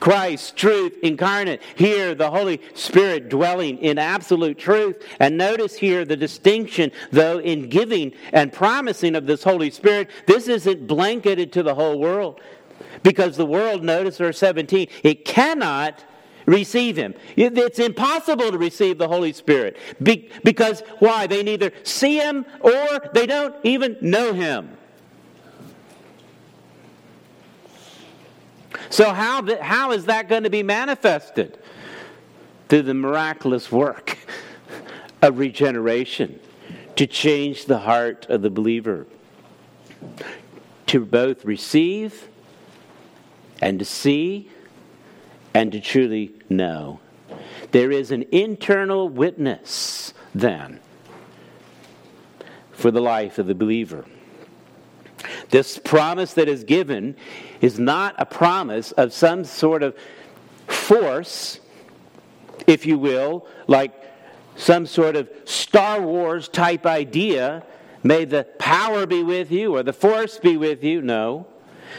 Christ, 0.00 0.56
truth 0.56 0.98
incarnate. 1.04 1.62
Here, 1.76 2.16
the 2.16 2.28
Holy 2.28 2.60
Spirit 2.74 3.28
dwelling 3.28 3.78
in 3.78 3.98
absolute 3.98 4.58
truth. 4.58 5.00
And 5.20 5.38
notice 5.38 5.76
here 5.76 6.04
the 6.04 6.16
distinction, 6.16 6.90
though, 7.12 7.38
in 7.38 7.68
giving 7.68 8.12
and 8.32 8.52
promising 8.52 9.14
of 9.14 9.26
this 9.26 9.44
Holy 9.44 9.70
Spirit. 9.70 10.10
This 10.26 10.48
isn't 10.48 10.88
blanketed 10.88 11.52
to 11.52 11.62
the 11.62 11.76
whole 11.76 12.00
world. 12.00 12.40
Because 13.02 13.36
the 13.36 13.46
world, 13.46 13.82
notice 13.82 14.18
verse 14.18 14.38
17, 14.38 14.88
it 15.02 15.24
cannot 15.24 16.04
receive 16.46 16.96
him. 16.96 17.14
It's 17.36 17.78
impossible 17.78 18.50
to 18.50 18.58
receive 18.58 18.98
the 18.98 19.08
Holy 19.08 19.32
Spirit. 19.32 19.76
because 20.02 20.80
why? 20.98 21.26
They 21.26 21.42
neither 21.42 21.72
see 21.82 22.18
him 22.18 22.44
or 22.60 23.10
they 23.12 23.26
don't 23.26 23.54
even 23.64 23.96
know 24.00 24.32
him. 24.32 24.76
So, 28.90 29.12
how, 29.12 29.42
how 29.62 29.92
is 29.92 30.06
that 30.06 30.28
going 30.28 30.42
to 30.42 30.50
be 30.50 30.62
manifested? 30.62 31.58
Through 32.68 32.82
the 32.82 32.94
miraculous 32.94 33.70
work 33.70 34.18
of 35.22 35.38
regeneration 35.38 36.40
to 36.96 37.06
change 37.06 37.66
the 37.66 37.78
heart 37.78 38.26
of 38.28 38.42
the 38.42 38.50
believer, 38.50 39.06
to 40.86 41.04
both 41.04 41.44
receive 41.44 42.28
and 43.62 43.78
to 43.78 43.84
see 43.84 44.50
and 45.54 45.72
to 45.72 45.80
truly 45.80 46.32
know. 46.50 47.00
There 47.70 47.90
is 47.90 48.10
an 48.10 48.26
internal 48.32 49.08
witness 49.08 50.12
then 50.34 50.80
for 52.72 52.90
the 52.90 53.00
life 53.00 53.38
of 53.38 53.46
the 53.46 53.54
believer. 53.54 54.04
This 55.50 55.78
promise 55.78 56.34
that 56.34 56.48
is 56.48 56.64
given 56.64 57.14
is 57.60 57.78
not 57.78 58.14
a 58.18 58.26
promise 58.26 58.92
of 58.92 59.12
some 59.12 59.44
sort 59.44 59.82
of 59.82 59.96
force, 60.66 61.60
if 62.66 62.84
you 62.84 62.98
will, 62.98 63.46
like 63.68 63.92
some 64.56 64.86
sort 64.86 65.14
of 65.14 65.30
Star 65.44 66.00
Wars 66.02 66.48
type 66.48 66.84
idea. 66.86 67.62
May 68.02 68.24
the 68.24 68.44
power 68.58 69.06
be 69.06 69.22
with 69.22 69.52
you 69.52 69.76
or 69.76 69.84
the 69.84 69.92
force 69.92 70.38
be 70.38 70.56
with 70.56 70.82
you. 70.82 71.00
No. 71.00 71.46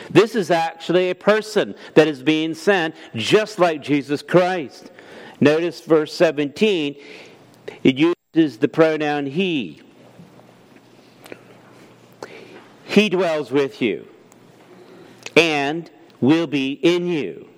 This 0.10 0.36
is 0.36 0.51
actually 0.51 1.10
a 1.10 1.15
person 1.15 1.75
that 1.95 2.08
is 2.08 2.23
being 2.23 2.53
sent, 2.53 2.95
just 3.15 3.60
like 3.60 3.82
Jesus 3.82 4.21
Christ. 4.21 4.91
Notice 5.39 5.82
verse 5.82 6.13
17, 6.13 6.95
it 7.84 7.95
uses 7.95 8.58
the 8.58 8.67
pronoun 8.67 9.25
he. 9.25 9.82
He 12.86 13.10
dwells 13.10 13.51
with 13.51 13.82
you 13.82 14.08
and 15.36 15.89
will 16.21 16.47
be 16.47 16.73
in 16.73 17.08
you. 17.08 17.49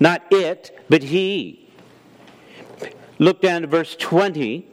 Not 0.00 0.22
it, 0.30 0.84
but 0.88 1.02
he. 1.02 1.70
Look 3.18 3.40
down 3.40 3.62
to 3.62 3.68
verse 3.68 3.94
20. 3.96 4.66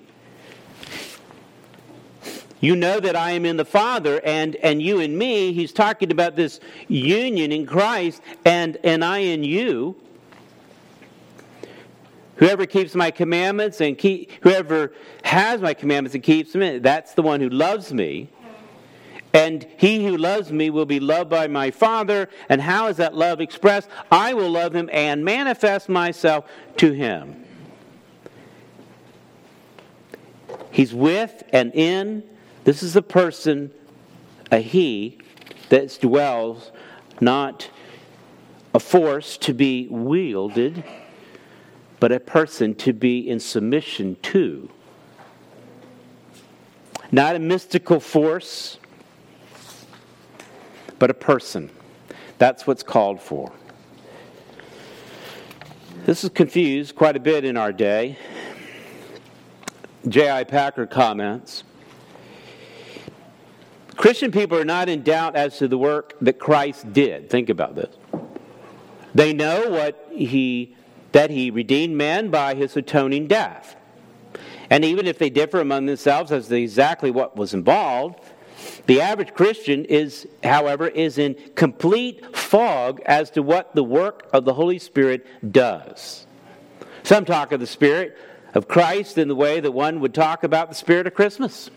You 2.61 2.75
know 2.75 2.99
that 2.99 3.15
I 3.15 3.31
am 3.31 3.45
in 3.45 3.57
the 3.57 3.65
Father 3.65 4.19
and, 4.23 4.55
and 4.57 4.81
you 4.81 4.99
in 4.99 5.17
me. 5.17 5.53
He's 5.53 5.71
talking 5.71 6.11
about 6.11 6.35
this 6.35 6.59
union 6.87 7.51
in 7.51 7.65
Christ 7.65 8.21
and, 8.43 8.77
and 8.83 9.03
I 9.03 9.19
in 9.19 9.43
you. 9.43 9.95
Whoever 12.35 12.65
keeps 12.65 12.95
my 12.95 13.11
commandments 13.11 13.81
and 13.81 13.97
keep, 13.97 14.31
whoever 14.41 14.93
has 15.23 15.61
my 15.61 15.73
commandments 15.73 16.15
and 16.15 16.23
keeps 16.23 16.53
them, 16.53 16.81
that's 16.81 17.13
the 17.13 17.21
one 17.21 17.41
who 17.41 17.49
loves 17.49 17.93
me. 17.93 18.29
And 19.33 19.65
he 19.77 20.05
who 20.05 20.17
loves 20.17 20.51
me 20.51 20.69
will 20.69 20.85
be 20.85 20.99
loved 20.99 21.29
by 21.29 21.47
my 21.47 21.71
Father. 21.71 22.29
And 22.49 22.61
how 22.61 22.87
is 22.87 22.97
that 22.97 23.13
love 23.13 23.41
expressed? 23.41 23.89
I 24.11 24.33
will 24.33 24.49
love 24.49 24.73
him 24.73 24.89
and 24.91 25.23
manifest 25.23 25.87
myself 25.87 26.49
to 26.77 26.91
him. 26.91 27.45
He's 30.71 30.93
with 30.93 31.43
and 31.53 31.73
in. 31.73 32.28
This 32.63 32.83
is 32.83 32.95
a 32.95 33.01
person, 33.01 33.71
a 34.51 34.59
he, 34.59 35.17
that 35.69 35.97
dwells, 36.01 36.71
not 37.21 37.69
a 38.73 38.79
force 38.79 39.37
to 39.37 39.53
be 39.53 39.87
wielded, 39.89 40.83
but 41.99 42.11
a 42.11 42.19
person 42.19 42.75
to 42.75 42.93
be 42.93 43.27
in 43.27 43.39
submission 43.39 44.17
to. 44.21 44.69
Not 47.11 47.35
a 47.35 47.39
mystical 47.39 47.99
force 47.99 48.77
but 50.99 51.09
a 51.09 51.13
person. 51.13 51.71
That's 52.37 52.67
what's 52.67 52.83
called 52.83 53.21
for. 53.21 53.51
This 56.05 56.23
is 56.23 56.29
confused 56.29 56.95
quite 56.95 57.15
a 57.15 57.19
bit 57.19 57.45
in 57.45 57.57
our 57.57 57.71
day. 57.71 58.17
J.I. 60.07 60.43
Packer 60.43 60.85
comments 60.85 61.63
Christian 63.99 64.31
people 64.31 64.57
are 64.57 64.63
not 64.63 64.87
in 64.87 65.03
doubt 65.03 65.35
as 65.35 65.57
to 65.57 65.67
the 65.67 65.77
work 65.77 66.13
that 66.21 66.39
Christ 66.39 66.93
did. 66.93 67.29
Think 67.29 67.49
about 67.49 67.75
this. 67.75 67.93
They 69.13 69.33
know 69.33 69.69
what 69.69 70.07
he 70.09 70.73
that 71.11 71.29
he 71.29 71.51
redeemed 71.51 71.97
man 71.97 72.29
by 72.29 72.55
his 72.55 72.77
atoning 72.77 73.27
death. 73.27 73.75
And 74.69 74.85
even 74.85 75.05
if 75.05 75.17
they 75.17 75.29
differ 75.29 75.59
among 75.59 75.85
themselves 75.85 76.31
as 76.31 76.47
to 76.47 76.55
exactly 76.55 77.11
what 77.11 77.35
was 77.35 77.53
involved, 77.53 78.21
the 78.85 79.01
average 79.01 79.33
Christian 79.33 79.83
is, 79.83 80.25
however, 80.45 80.87
is 80.87 81.17
in 81.17 81.35
complete 81.55 82.37
fog 82.37 83.01
as 83.05 83.29
to 83.31 83.43
what 83.43 83.75
the 83.75 83.83
work 83.83 84.29
of 84.31 84.45
the 84.45 84.53
Holy 84.53 84.79
Spirit 84.79 85.27
does. 85.51 86.25
Some 87.03 87.25
talk 87.25 87.51
of 87.51 87.59
the 87.59 87.67
Spirit 87.67 88.17
of 88.53 88.69
Christ 88.69 89.17
in 89.17 89.27
the 89.27 89.35
way 89.35 89.59
that 89.59 89.71
one 89.71 89.99
would 89.99 90.13
talk 90.13 90.45
about 90.45 90.69
the 90.69 90.75
Spirit 90.75 91.05
of 91.05 91.13
Christmas 91.13 91.69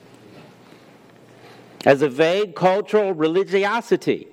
as 1.84 2.02
a 2.02 2.08
vague 2.08 2.54
cultural 2.54 3.12
religiosity. 3.12 4.28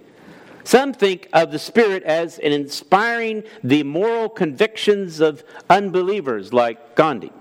Some 0.63 0.93
think 0.93 1.29
of 1.33 1.51
the 1.51 1.59
Spirit 1.59 2.03
as 2.03 2.37
inspiring 2.37 3.43
the 3.63 3.83
moral 3.83 4.29
convictions 4.29 5.19
of 5.19 5.43
unbelievers 5.69 6.53
like 6.53 6.95
Gandhi, 6.95 7.31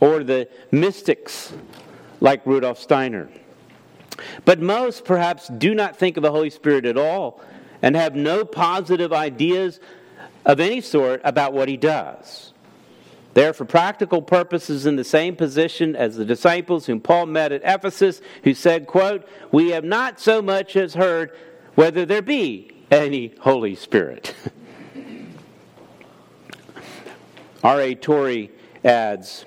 or 0.00 0.24
the 0.24 0.48
mystics 0.70 1.52
like 2.20 2.44
Rudolf 2.44 2.78
Steiner. 2.80 3.28
But 4.44 4.60
most 4.60 5.04
perhaps 5.04 5.48
do 5.48 5.74
not 5.74 5.96
think 5.96 6.16
of 6.16 6.22
the 6.22 6.32
Holy 6.32 6.50
Spirit 6.50 6.84
at 6.86 6.96
all 6.96 7.40
and 7.82 7.94
have 7.94 8.16
no 8.16 8.44
positive 8.44 9.12
ideas 9.12 9.78
of 10.44 10.58
any 10.58 10.80
sort 10.80 11.20
about 11.24 11.52
what 11.52 11.68
he 11.68 11.76
does. 11.76 12.52
They're 13.38 13.52
for 13.52 13.64
practical 13.64 14.20
purposes 14.20 14.84
in 14.84 14.96
the 14.96 15.04
same 15.04 15.36
position 15.36 15.94
as 15.94 16.16
the 16.16 16.24
disciples 16.24 16.86
whom 16.86 16.98
Paul 16.98 17.26
met 17.26 17.52
at 17.52 17.60
Ephesus, 17.62 18.20
who 18.42 18.52
said, 18.52 18.88
quote, 18.88 19.28
We 19.52 19.70
have 19.70 19.84
not 19.84 20.18
so 20.18 20.42
much 20.42 20.74
as 20.74 20.94
heard 20.94 21.30
whether 21.76 22.04
there 22.04 22.20
be 22.20 22.72
any 22.90 23.32
Holy 23.38 23.76
Spirit. 23.76 24.34
R.A. 27.62 27.94
Torrey 27.94 28.50
adds, 28.84 29.44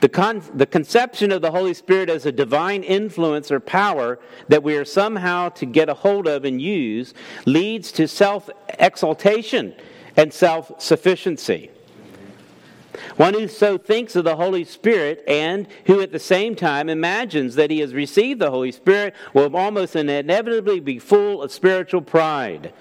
the, 0.00 0.08
con- 0.08 0.42
the 0.54 0.64
conception 0.64 1.30
of 1.30 1.42
the 1.42 1.50
Holy 1.50 1.74
Spirit 1.74 2.08
as 2.08 2.24
a 2.24 2.32
divine 2.32 2.82
influence 2.84 3.50
or 3.50 3.60
power 3.60 4.18
that 4.48 4.62
we 4.62 4.78
are 4.78 4.86
somehow 4.86 5.50
to 5.50 5.66
get 5.66 5.90
a 5.90 5.94
hold 5.94 6.26
of 6.26 6.46
and 6.46 6.62
use 6.62 7.12
leads 7.44 7.92
to 7.92 8.08
self 8.08 8.48
exaltation 8.78 9.74
and 10.16 10.32
self 10.32 10.80
sufficiency. 10.80 11.70
One 13.16 13.32
who 13.32 13.48
so 13.48 13.78
thinks 13.78 14.14
of 14.14 14.24
the 14.24 14.36
Holy 14.36 14.64
Spirit 14.64 15.24
and 15.26 15.66
who 15.86 16.00
at 16.00 16.12
the 16.12 16.18
same 16.18 16.54
time 16.54 16.90
imagines 16.90 17.54
that 17.54 17.70
he 17.70 17.80
has 17.80 17.94
received 17.94 18.40
the 18.40 18.50
Holy 18.50 18.72
Spirit 18.72 19.14
will 19.32 19.56
almost 19.56 19.96
inevitably 19.96 20.80
be 20.80 20.98
full 20.98 21.42
of 21.42 21.50
spiritual 21.50 22.02
pride 22.02 22.74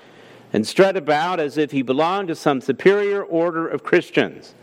and 0.51 0.67
strut 0.67 0.97
about 0.97 1.39
as 1.39 1.57
if 1.57 1.71
he 1.71 1.81
belonged 1.81 2.27
to 2.27 2.35
some 2.35 2.59
superior 2.59 3.23
order 3.23 3.67
of 3.67 3.83
Christians. 3.83 4.53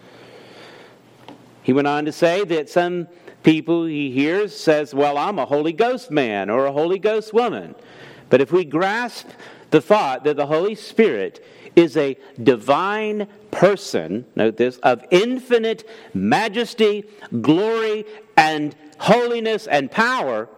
He 1.62 1.72
went 1.72 1.88
on 1.88 2.04
to 2.04 2.12
say 2.12 2.44
that 2.44 2.68
some 2.68 3.08
people 3.42 3.86
he 3.86 4.10
hears 4.10 4.54
says, 4.54 4.94
"Well, 4.94 5.16
I'm 5.16 5.38
a 5.38 5.46
Holy 5.46 5.72
Ghost 5.72 6.10
man 6.10 6.50
or 6.50 6.66
a 6.66 6.72
Holy 6.72 6.98
Ghost 6.98 7.32
woman." 7.32 7.74
But 8.28 8.40
if 8.40 8.52
we 8.52 8.64
grasp 8.64 9.28
the 9.72 9.80
thought 9.80 10.22
that 10.24 10.36
the 10.36 10.46
Holy 10.46 10.76
Spirit 10.76 11.44
is 11.74 11.96
a 11.96 12.16
divine 12.40 13.26
person, 13.50 14.26
note 14.36 14.56
this, 14.58 14.76
of 14.78 15.04
infinite 15.10 15.88
majesty, 16.14 17.04
glory, 17.40 18.04
and 18.36 18.76
holiness 18.98 19.66
and 19.66 19.90
power, 19.90 20.48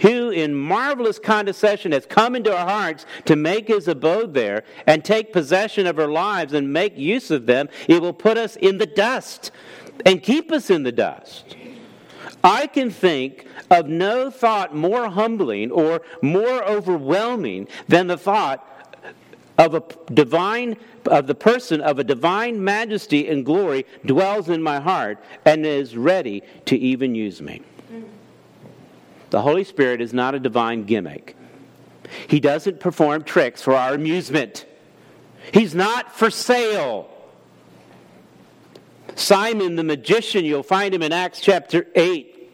who 0.00 0.30
in 0.30 0.54
marvelous 0.54 1.18
condescension 1.18 1.92
has 1.92 2.06
come 2.06 2.36
into 2.36 2.54
our 2.54 2.66
hearts 2.66 3.04
to 3.24 3.36
make 3.36 3.68
his 3.68 3.88
abode 3.88 4.34
there 4.34 4.64
and 4.86 5.04
take 5.04 5.32
possession 5.32 5.86
of 5.86 5.98
our 5.98 6.08
lives 6.08 6.52
and 6.52 6.72
make 6.72 6.96
use 6.96 7.30
of 7.30 7.46
them, 7.46 7.68
it 7.88 8.00
will 8.00 8.12
put 8.12 8.38
us 8.38 8.56
in 8.56 8.78
the 8.78 8.86
dust 8.86 9.50
and 10.04 10.22
keep 10.22 10.52
us 10.52 10.70
in 10.70 10.82
the 10.82 10.92
dust. 10.92 11.56
I 12.44 12.66
can 12.66 12.90
think 12.90 13.46
of 13.70 13.88
no 13.88 14.30
thought 14.30 14.74
more 14.74 15.08
humbling 15.08 15.70
or 15.70 16.02
more 16.22 16.64
overwhelming 16.64 17.68
than 17.88 18.06
the 18.06 18.16
thought 18.16 18.66
of 19.58 19.74
a 19.74 19.82
divine 20.12 20.76
of 21.06 21.26
the 21.26 21.34
person 21.34 21.80
of 21.80 21.98
a 21.98 22.04
divine 22.04 22.62
majesty 22.62 23.28
and 23.28 23.44
glory 23.44 23.86
dwells 24.04 24.48
in 24.48 24.62
my 24.62 24.80
heart 24.80 25.18
and 25.44 25.64
is 25.64 25.96
ready 25.96 26.42
to 26.66 26.76
even 26.76 27.14
use 27.14 27.40
me. 27.40 27.62
The 29.30 29.42
Holy 29.42 29.64
Spirit 29.64 30.00
is 30.00 30.12
not 30.12 30.34
a 30.34 30.38
divine 30.38 30.84
gimmick. 30.84 31.36
He 32.28 32.40
doesn't 32.40 32.80
perform 32.80 33.24
tricks 33.24 33.62
for 33.62 33.74
our 33.74 33.94
amusement. 33.94 34.66
He's 35.52 35.74
not 35.74 36.16
for 36.16 36.30
sale. 36.30 37.08
Simon 39.16 39.76
the 39.76 39.82
magician, 39.82 40.44
you'll 40.44 40.62
find 40.62 40.94
him 40.94 41.02
in 41.02 41.10
Acts 41.10 41.40
chapter 41.40 41.86
8, 41.94 42.52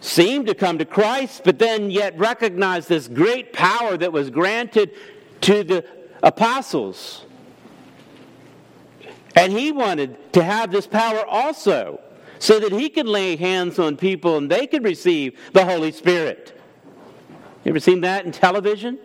seemed 0.00 0.46
to 0.46 0.54
come 0.54 0.78
to 0.78 0.84
Christ, 0.84 1.42
but 1.44 1.58
then 1.58 1.90
yet 1.90 2.16
recognized 2.16 2.88
this 2.88 3.08
great 3.08 3.52
power 3.52 3.96
that 3.96 4.12
was 4.12 4.30
granted 4.30 4.92
to 5.42 5.64
the 5.64 5.84
apostles. 6.22 7.26
And 9.34 9.52
he 9.52 9.72
wanted 9.72 10.32
to 10.34 10.42
have 10.42 10.70
this 10.70 10.86
power 10.86 11.26
also 11.26 12.00
so 12.38 12.60
that 12.60 12.72
he 12.72 12.88
could 12.88 13.06
lay 13.06 13.36
hands 13.36 13.78
on 13.78 13.96
people 13.96 14.36
and 14.36 14.50
they 14.50 14.66
could 14.66 14.84
receive 14.84 15.38
the 15.52 15.64
Holy 15.64 15.92
Spirit. 15.92 16.58
You 17.64 17.70
ever 17.70 17.80
seen 17.80 18.00
that 18.02 18.24
in 18.24 18.32
television? 18.32 18.98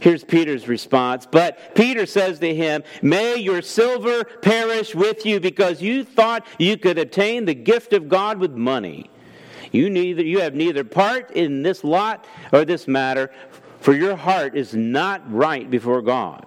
Here's 0.00 0.24
Peter's 0.24 0.66
response. 0.66 1.26
But 1.30 1.74
Peter 1.74 2.06
says 2.06 2.38
to 2.40 2.54
him, 2.54 2.82
May 3.02 3.36
your 3.36 3.62
silver 3.62 4.24
perish 4.24 4.94
with 4.94 5.24
you 5.24 5.40
because 5.40 5.80
you 5.82 6.04
thought 6.04 6.46
you 6.58 6.76
could 6.78 6.98
obtain 6.98 7.44
the 7.44 7.54
gift 7.54 7.92
of 7.92 8.08
God 8.08 8.38
with 8.38 8.52
money. 8.52 9.10
You, 9.72 9.90
neither, 9.90 10.24
you 10.24 10.40
have 10.40 10.54
neither 10.54 10.84
part 10.84 11.30
in 11.32 11.62
this 11.62 11.84
lot 11.84 12.24
or 12.52 12.64
this 12.64 12.88
matter, 12.88 13.30
for 13.80 13.92
your 13.92 14.16
heart 14.16 14.56
is 14.56 14.74
not 14.74 15.22
right 15.32 15.70
before 15.70 16.02
God. 16.02 16.46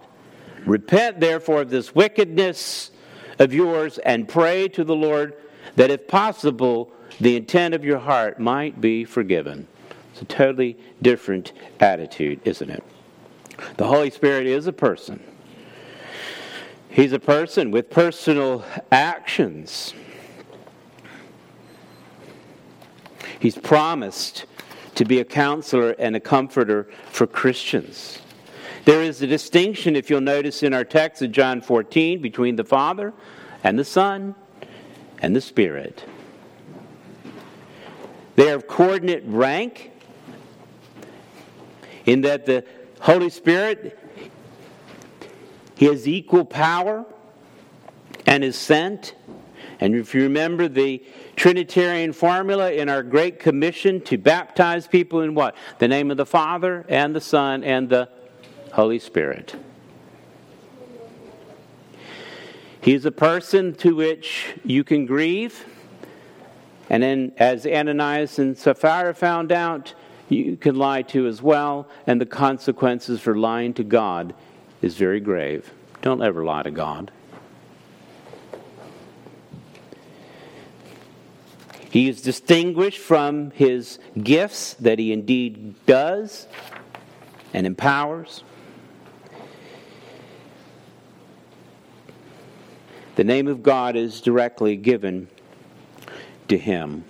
Repent 0.66 1.20
therefore 1.20 1.62
of 1.62 1.70
this 1.70 1.94
wickedness 1.94 2.92
of 3.40 3.54
yours 3.54 3.98
and 4.00 4.28
pray 4.28 4.68
to 4.70 4.84
the 4.84 4.96
Lord 4.96 5.36
that 5.76 5.92
if 5.92 6.08
possible, 6.08 6.92
the 7.20 7.36
intent 7.36 7.74
of 7.74 7.86
your 7.86 8.00
heart 8.00 8.40
might 8.40 8.82
be 8.82 9.06
forgiven. 9.06 9.68
It's 10.12 10.22
a 10.22 10.26
totally 10.26 10.78
different 11.02 11.54
attitude, 11.80 12.42
isn't 12.46 12.70
it? 12.70 12.84
The 13.78 13.88
Holy 13.88 14.10
Spirit 14.10 14.48
is 14.48 14.68
a 14.68 14.74
person. 14.74 15.24
He's 16.90 17.12
a 17.12 17.20
person 17.20 17.72
with 17.72 17.90
personal 17.90 18.64
actions. 18.92 19.94
He's 23.40 23.58
promised 23.58 24.46
to 24.96 25.06
be 25.06 25.20
a 25.20 25.26
counselor 25.26 25.92
and 25.98 26.16
a 26.16 26.20
comforter 26.20 26.88
for 27.12 27.26
Christians. 27.26 28.20
There 28.86 29.02
is 29.02 29.22
a 29.22 29.28
distinction, 29.28 29.96
if 29.96 30.10
you'll 30.10 30.22
notice 30.22 30.62
in 30.62 30.74
our 30.74 30.84
text 30.84 31.22
of 31.22 31.32
John 31.32 31.62
14, 31.62 32.22
between 32.22 32.56
the 32.56 32.64
Father 32.64 33.14
and 33.64 33.80
the 33.80 33.86
Son 33.86 34.36
and 35.20 35.36
the 35.36 35.42
Spirit. 35.42 36.04
They 38.36 38.52
are 38.52 38.56
of 38.56 38.68
coordinate 38.68 39.24
rank 39.26 39.92
in 42.06 42.22
that 42.22 42.46
the 42.46 42.66
Holy 43.04 43.30
Spirit 43.30 44.00
he 45.76 45.86
has 45.88 46.08
equal 46.08 46.46
power 46.46 47.06
and 48.26 48.42
is 48.42 48.56
sent. 48.56 49.16
And 49.82 49.94
if 49.96 50.16
you 50.16 50.24
remember 50.24 50.70
the 50.70 51.04
Trinitarian 51.36 52.14
formula 52.14 52.72
in 52.72 52.88
our 52.88 53.04
Great 53.04 53.40
Commission 53.40 54.00
to 54.06 54.18
baptize 54.18 54.88
people 54.88 55.20
in 55.20 55.36
what? 55.36 55.56
The 55.80 55.90
name 55.90 56.12
of 56.12 56.16
the 56.16 56.26
Father 56.26 56.86
and 56.88 57.14
the 57.14 57.20
Son 57.20 57.66
and 57.66 57.90
the 57.90 58.08
Holy 58.72 59.00
Spirit. 59.00 59.54
He 62.80 62.94
is 62.94 63.06
a 63.06 63.12
person 63.12 63.76
to 63.76 63.96
which 63.96 64.54
you 64.64 64.86
can 64.86 65.06
grieve. 65.06 65.66
And 66.90 67.04
then, 67.04 67.34
as 67.38 67.66
Ananias 67.66 68.40
and 68.40 68.58
Sapphira 68.58 69.14
found 69.14 69.52
out, 69.52 69.94
you 70.30 70.58
can 70.58 70.76
lie 70.76 71.02
to 71.04 71.28
as 71.28 71.42
well. 71.42 71.88
And 72.08 72.20
the 72.20 72.26
consequences 72.26 73.20
for 73.20 73.36
lying 73.36 73.74
to 73.76 73.84
God 73.84 74.34
is 74.82 74.96
very 74.96 75.20
grave. 75.20 75.72
Don't 76.02 76.22
ever 76.22 76.44
lie 76.44 76.64
to 76.64 76.72
God. 76.72 77.12
He 81.90 82.10
is 82.10 82.22
distinguished 82.22 82.98
from 82.98 83.52
his 83.52 84.00
gifts 84.22 84.74
that 84.76 84.98
he 84.98 85.14
indeed 85.14 85.76
does 85.86 86.48
and 87.54 87.68
empowers. 87.68 88.44
The 93.16 93.24
name 93.24 93.48
of 93.48 93.62
God 93.62 93.96
is 93.96 94.22
directly 94.22 94.76
given 94.76 95.28
to 96.48 96.58
him. 96.58 97.06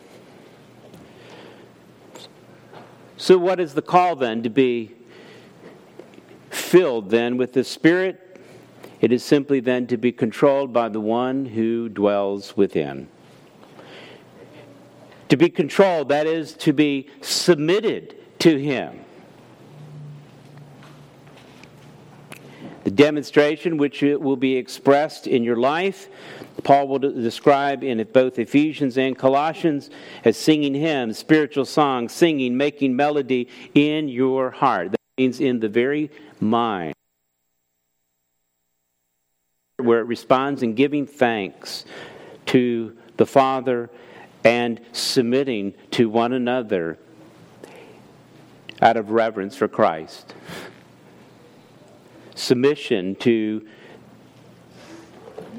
So, 3.24 3.38
what 3.38 3.62
is 3.62 3.74
the 3.74 3.82
call 3.82 4.18
then 4.18 4.44
to 4.44 4.50
be 4.50 4.92
filled 6.50 7.10
then 7.10 7.38
with 7.38 7.54
the 7.54 7.64
Spirit? 7.64 8.38
It 9.00 9.14
is 9.14 9.24
simply 9.24 9.62
then 9.62 9.88
to 9.88 9.96
be 9.96 10.12
controlled 10.12 10.74
by 10.74 10.90
the 10.90 11.00
one 11.00 11.46
who 11.46 11.88
dwells 11.88 12.58
within. 12.58 13.08
To 15.30 15.38
be 15.38 15.48
controlled, 15.48 16.10
that 16.10 16.28
is, 16.28 16.52
to 16.56 16.74
be 16.74 17.10
submitted 17.22 18.18
to 18.40 18.60
Him. 18.60 19.00
The 22.84 22.92
demonstration 22.92 23.78
which 23.78 24.02
will 24.02 24.36
be 24.36 24.58
expressed 24.58 25.28
in 25.28 25.46
your 25.46 25.56
life, 25.56 26.10
Paul 26.62 26.88
will 26.88 27.00
describe 27.00 27.84
in 27.84 28.06
both 28.14 28.38
Ephesians 28.38 28.98
and 28.98 29.18
Colossians 29.18 29.90
as 30.24 30.38
singing 30.38 30.76
hymns, 30.76 31.18
spiritual 31.18 31.66
songs, 31.66 32.14
singing, 32.14 32.56
making 32.56 32.96
melody 32.96 33.50
in 33.74 34.08
your 34.08 34.52
heart. 34.52 34.92
That 34.92 35.00
means 35.18 35.40
in 35.40 35.60
the 35.60 35.70
very 35.70 36.12
mind 36.40 36.94
where 39.78 40.00
it 40.00 40.06
responds 40.06 40.64
in 40.64 40.76
giving 40.76 41.06
thanks 41.06 41.86
to 42.46 42.96
the 43.18 43.26
Father 43.26 43.90
and 44.44 44.80
submitting 44.92 45.74
to 45.92 46.10
one 46.10 46.34
another 46.34 46.98
out 48.82 48.98
of 48.98 49.12
reverence 49.12 49.56
for 49.56 49.68
Christ. 49.68 50.34
Submission 52.36 53.16
to 53.16 53.66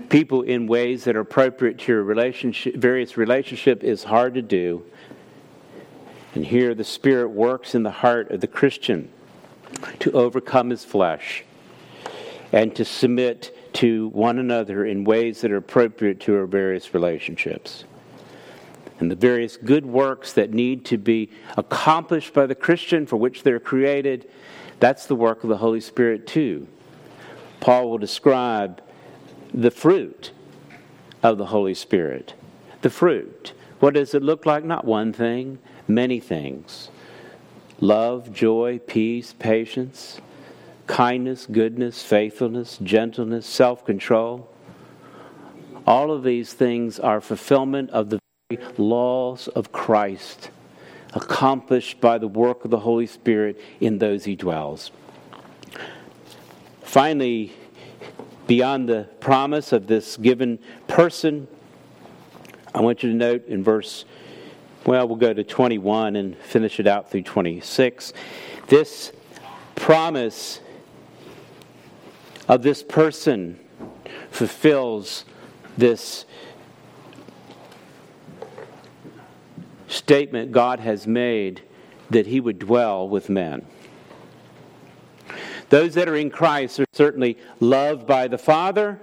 people 0.08 0.42
in 0.42 0.66
ways 0.66 1.04
that 1.04 1.16
are 1.16 1.20
appropriate 1.20 1.78
to 1.80 1.92
your 1.92 2.02
relationship, 2.02 2.76
various 2.76 3.16
relationship 3.16 3.82
is 3.82 4.04
hard 4.04 4.34
to 4.34 4.42
do. 4.42 4.84
And 6.34 6.44
here 6.44 6.74
the 6.74 6.84
Spirit 6.84 7.28
works 7.28 7.74
in 7.74 7.82
the 7.82 7.90
heart 7.90 8.30
of 8.30 8.40
the 8.40 8.46
Christian 8.46 9.08
to 10.00 10.12
overcome 10.12 10.70
his 10.70 10.84
flesh 10.84 11.44
and 12.52 12.74
to 12.76 12.84
submit 12.84 13.56
to 13.74 14.08
one 14.08 14.38
another 14.38 14.84
in 14.84 15.04
ways 15.04 15.40
that 15.40 15.50
are 15.50 15.56
appropriate 15.56 16.20
to 16.20 16.36
our 16.36 16.46
various 16.46 16.94
relationships 16.94 17.84
and 19.00 19.10
the 19.10 19.16
various 19.16 19.56
good 19.56 19.84
works 19.84 20.32
that 20.34 20.52
need 20.52 20.84
to 20.86 20.98
be 20.98 21.30
accomplished 21.56 22.32
by 22.32 22.46
the 22.46 22.54
Christian 22.54 23.06
for 23.06 23.16
which 23.16 23.42
they're 23.42 23.60
created, 23.60 24.30
that's 24.80 25.06
the 25.06 25.16
work 25.16 25.42
of 25.42 25.50
the 25.50 25.56
Holy 25.56 25.80
Spirit 25.80 26.26
too. 26.26 26.66
Paul 27.60 27.90
will 27.90 27.98
describe 27.98 28.82
the 29.54 29.70
fruit 29.70 30.32
of 31.22 31.38
the 31.38 31.46
Holy 31.46 31.74
Spirit. 31.74 32.34
The 32.82 32.90
fruit. 32.90 33.52
What 33.78 33.94
does 33.94 34.14
it 34.14 34.22
look 34.22 34.44
like? 34.44 34.64
Not 34.64 34.84
one 34.84 35.12
thing, 35.12 35.58
many 35.86 36.20
things 36.20 36.90
love, 37.80 38.32
joy, 38.32 38.80
peace, 38.86 39.34
patience, 39.38 40.20
kindness, 40.86 41.46
goodness, 41.46 42.02
faithfulness, 42.02 42.78
gentleness, 42.82 43.46
self 43.46 43.84
control. 43.84 44.50
All 45.86 46.10
of 46.10 46.24
these 46.24 46.52
things 46.52 46.98
are 46.98 47.20
fulfillment 47.20 47.90
of 47.90 48.10
the 48.10 48.18
laws 48.78 49.48
of 49.48 49.70
Christ 49.72 50.50
accomplished 51.12 52.00
by 52.00 52.18
the 52.18 52.26
work 52.28 52.64
of 52.64 52.70
the 52.70 52.80
Holy 52.80 53.06
Spirit 53.06 53.60
in 53.80 53.98
those 53.98 54.24
he 54.24 54.34
dwells. 54.34 54.90
Finally, 56.82 57.52
beyond 58.46 58.88
the 58.88 59.08
promise 59.20 59.72
of 59.72 59.86
this 59.86 60.16
given 60.16 60.58
person, 60.86 61.48
I 62.74 62.80
want 62.80 63.02
you 63.02 63.10
to 63.10 63.16
note 63.16 63.46
in 63.46 63.62
verse 63.62 64.04
well, 64.86 65.08
we'll 65.08 65.16
go 65.16 65.32
to 65.32 65.42
21 65.42 66.14
and 66.16 66.36
finish 66.36 66.78
it 66.78 66.86
out 66.86 67.10
through 67.10 67.22
26. 67.22 68.12
This 68.66 69.12
promise 69.74 70.60
of 72.48 72.62
this 72.62 72.82
person 72.82 73.58
fulfills 74.30 75.24
this 75.78 76.26
statement 79.88 80.52
God 80.52 80.80
has 80.80 81.06
made 81.06 81.62
that 82.10 82.26
he 82.26 82.40
would 82.40 82.58
dwell 82.58 83.08
with 83.08 83.30
men. 83.30 83.64
Those 85.70 85.94
that 85.94 86.08
are 86.08 86.16
in 86.16 86.30
Christ 86.30 86.80
are 86.80 86.86
certainly 86.92 87.38
loved 87.60 88.06
by 88.06 88.28
the 88.28 88.38
Father 88.38 89.00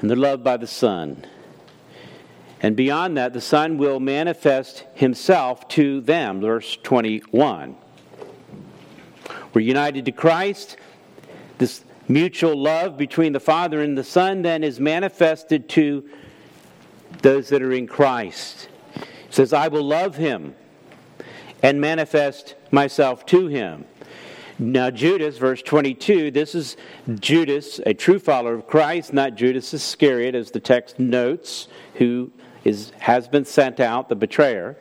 and 0.00 0.10
they're 0.10 0.16
loved 0.16 0.44
by 0.44 0.56
the 0.56 0.66
Son. 0.66 1.24
And 2.60 2.76
beyond 2.76 3.16
that, 3.16 3.32
the 3.32 3.40
Son 3.40 3.78
will 3.78 4.00
manifest 4.00 4.84
himself 4.94 5.68
to 5.68 6.00
them. 6.00 6.40
Verse 6.40 6.76
21. 6.82 7.76
We're 9.52 9.60
united 9.60 10.04
to 10.06 10.12
Christ. 10.12 10.76
This 11.58 11.82
mutual 12.08 12.56
love 12.56 12.96
between 12.96 13.32
the 13.32 13.40
Father 13.40 13.82
and 13.82 13.96
the 13.96 14.04
Son 14.04 14.42
then 14.42 14.62
is 14.64 14.80
manifested 14.80 15.68
to 15.70 16.08
those 17.22 17.48
that 17.48 17.62
are 17.62 17.72
in 17.72 17.86
Christ. 17.86 18.68
He 18.94 19.02
says, 19.30 19.52
I 19.52 19.68
will 19.68 19.84
love 19.84 20.16
him 20.16 20.54
and 21.62 21.80
manifest 21.80 22.54
myself 22.70 23.26
to 23.26 23.46
him. 23.46 23.84
Now, 24.58 24.90
Judas, 24.90 25.36
verse 25.36 25.60
22, 25.60 26.30
this 26.30 26.54
is 26.54 26.78
Judas, 27.20 27.78
a 27.84 27.92
true 27.92 28.18
follower 28.18 28.54
of 28.54 28.66
Christ, 28.66 29.12
not 29.12 29.34
Judas 29.34 29.74
Iscariot, 29.74 30.34
as 30.34 30.50
the 30.50 30.60
text 30.60 30.98
notes, 30.98 31.68
who 31.94 32.30
is, 32.64 32.90
has 32.98 33.28
been 33.28 33.44
sent 33.44 33.80
out, 33.80 34.08
the 34.08 34.16
betrayer. 34.16 34.78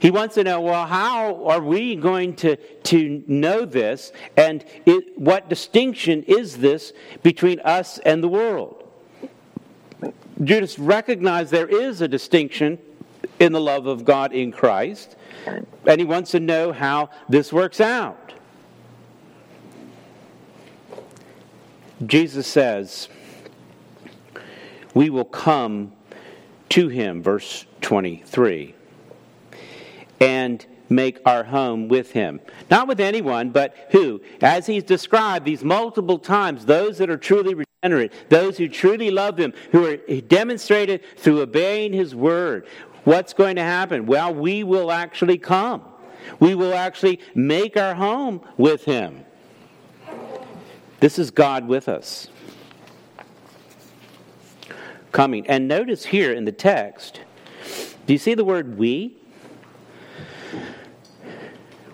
He 0.00 0.10
wants 0.10 0.34
to 0.34 0.42
know, 0.42 0.60
well, 0.60 0.84
how 0.84 1.44
are 1.46 1.60
we 1.60 1.94
going 1.94 2.34
to, 2.36 2.56
to 2.56 3.22
know 3.28 3.64
this? 3.64 4.12
And 4.36 4.64
it, 4.84 5.16
what 5.16 5.48
distinction 5.48 6.24
is 6.24 6.56
this 6.56 6.92
between 7.22 7.60
us 7.60 7.98
and 7.98 8.20
the 8.20 8.28
world? 8.28 8.82
Judas 10.42 10.76
recognized 10.76 11.52
there 11.52 11.68
is 11.68 12.00
a 12.00 12.08
distinction 12.08 12.80
in 13.38 13.52
the 13.52 13.60
love 13.60 13.86
of 13.86 14.04
God 14.04 14.32
in 14.32 14.50
Christ, 14.50 15.14
and 15.86 16.00
he 16.00 16.04
wants 16.04 16.32
to 16.32 16.40
know 16.40 16.72
how 16.72 17.10
this 17.28 17.52
works 17.52 17.80
out. 17.80 18.21
Jesus 22.06 22.46
says, 22.46 23.08
We 24.94 25.10
will 25.10 25.24
come 25.24 25.92
to 26.70 26.88
him, 26.88 27.22
verse 27.22 27.66
23 27.82 28.74
and 30.22 30.64
make 30.88 31.18
our 31.26 31.42
home 31.42 31.88
with 31.88 32.12
him. 32.12 32.40
Not 32.70 32.86
with 32.86 33.00
anyone, 33.00 33.50
but 33.50 33.74
who? 33.90 34.20
As 34.40 34.66
he's 34.66 34.84
described 34.84 35.44
these 35.44 35.64
multiple 35.64 36.18
times, 36.18 36.64
those 36.64 36.98
that 36.98 37.10
are 37.10 37.16
truly 37.16 37.54
regenerate, 37.54 38.12
those 38.28 38.56
who 38.56 38.68
truly 38.68 39.10
love 39.10 39.36
him, 39.36 39.52
who 39.72 39.84
are 39.84 39.96
demonstrated 39.96 41.02
through 41.16 41.40
obeying 41.40 41.92
his 41.92 42.14
word. 42.14 42.68
What's 43.02 43.34
going 43.34 43.56
to 43.56 43.62
happen? 43.62 44.06
Well, 44.06 44.32
we 44.32 44.62
will 44.62 44.92
actually 44.92 45.38
come. 45.38 45.82
We 46.38 46.54
will 46.54 46.74
actually 46.74 47.18
make 47.34 47.76
our 47.76 47.94
home 47.94 48.42
with 48.56 48.84
him. 48.84 49.24
This 51.02 51.18
is 51.18 51.32
God 51.32 51.66
with 51.66 51.88
us. 51.88 52.28
Coming. 55.10 55.48
And 55.48 55.66
notice 55.66 56.04
here 56.06 56.32
in 56.32 56.44
the 56.44 56.52
text, 56.52 57.20
do 58.06 58.12
you 58.12 58.20
see 58.20 58.34
the 58.34 58.44
word 58.44 58.78
we? 58.78 59.18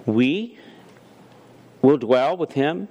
we 0.05 0.59
will 1.81 1.97
dwell 1.97 2.37
with 2.37 2.53
him. 2.53 2.89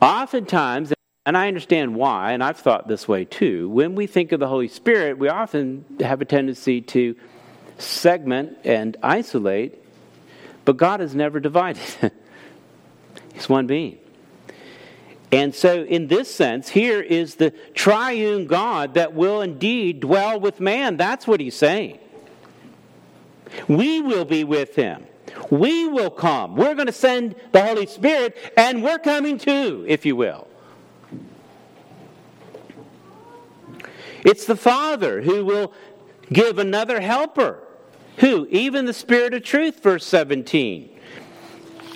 Oftentimes, 0.00 0.94
and 1.26 1.36
I 1.36 1.48
understand 1.48 1.96
why, 1.96 2.32
and 2.32 2.42
I've 2.42 2.56
thought 2.56 2.88
this 2.88 3.06
way 3.06 3.26
too, 3.26 3.68
when 3.68 3.94
we 3.94 4.06
think 4.06 4.32
of 4.32 4.40
the 4.40 4.48
Holy 4.48 4.68
Spirit, 4.68 5.18
we 5.18 5.28
often 5.28 5.84
have 6.00 6.22
a 6.22 6.24
tendency 6.24 6.80
to 6.80 7.14
segment 7.76 8.56
and 8.64 8.96
isolate, 9.02 9.84
but 10.64 10.78
God 10.78 11.02
is 11.02 11.14
never 11.14 11.40
divided. 11.40 11.82
He's 13.34 13.50
one 13.50 13.66
being. 13.66 13.98
And 15.32 15.54
so, 15.54 15.82
in 15.82 16.06
this 16.06 16.32
sense, 16.32 16.68
here 16.68 17.00
is 17.00 17.34
the 17.34 17.50
triune 17.74 18.46
God 18.46 18.94
that 18.94 19.12
will 19.12 19.40
indeed 19.40 20.00
dwell 20.00 20.38
with 20.38 20.60
man. 20.60 20.96
That's 20.96 21.26
what 21.26 21.40
he's 21.40 21.56
saying. 21.56 21.98
We 23.68 24.00
will 24.00 24.24
be 24.24 24.44
with 24.44 24.76
him. 24.76 25.06
We 25.50 25.86
will 25.86 26.10
come. 26.10 26.56
We're 26.56 26.74
going 26.74 26.86
to 26.86 26.92
send 26.92 27.34
the 27.52 27.62
Holy 27.62 27.86
Spirit, 27.86 28.36
and 28.56 28.82
we're 28.82 28.98
coming 28.98 29.38
too, 29.38 29.84
if 29.88 30.06
you 30.06 30.16
will. 30.16 30.46
It's 34.24 34.46
the 34.46 34.56
Father 34.56 35.22
who 35.22 35.44
will 35.44 35.72
give 36.32 36.58
another 36.58 37.00
helper. 37.00 37.62
Who? 38.18 38.46
Even 38.50 38.84
the 38.86 38.92
Spirit 38.92 39.34
of 39.34 39.42
truth, 39.42 39.82
verse 39.82 40.06
17. 40.06 40.90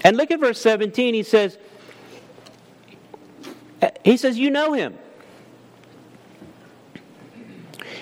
And 0.04 0.16
look 0.16 0.30
at 0.30 0.40
verse 0.40 0.60
17. 0.60 1.14
He 1.14 1.22
says, 1.22 1.58
He 4.04 4.16
says, 4.16 4.38
You 4.38 4.50
know 4.50 4.72
him. 4.72 4.98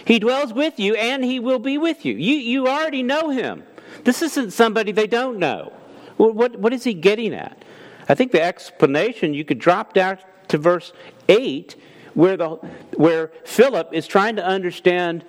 He 0.04 0.18
dwells 0.18 0.54
with 0.54 0.80
you 0.80 0.94
and 0.94 1.22
he 1.22 1.38
will 1.38 1.58
be 1.58 1.76
with 1.76 2.06
you. 2.06 2.14
You, 2.14 2.36
you 2.36 2.66
already 2.66 3.02
know 3.02 3.28
him. 3.28 3.62
This 4.04 4.22
isn't 4.22 4.52
somebody 4.52 4.90
they 4.90 5.06
don't 5.06 5.38
know. 5.38 5.72
What, 6.16 6.58
what 6.58 6.72
is 6.72 6.84
he 6.84 6.94
getting 6.94 7.34
at? 7.34 7.62
I 8.08 8.14
think 8.14 8.32
the 8.32 8.42
explanation 8.42 9.34
you 9.34 9.44
could 9.44 9.58
drop 9.58 9.92
down 9.92 10.18
to 10.48 10.56
verse 10.56 10.92
8 11.28 11.76
where, 12.14 12.36
the, 12.36 12.48
where 12.96 13.28
Philip 13.44 13.90
is 13.92 14.06
trying 14.06 14.36
to 14.36 14.44
understand 14.44 15.24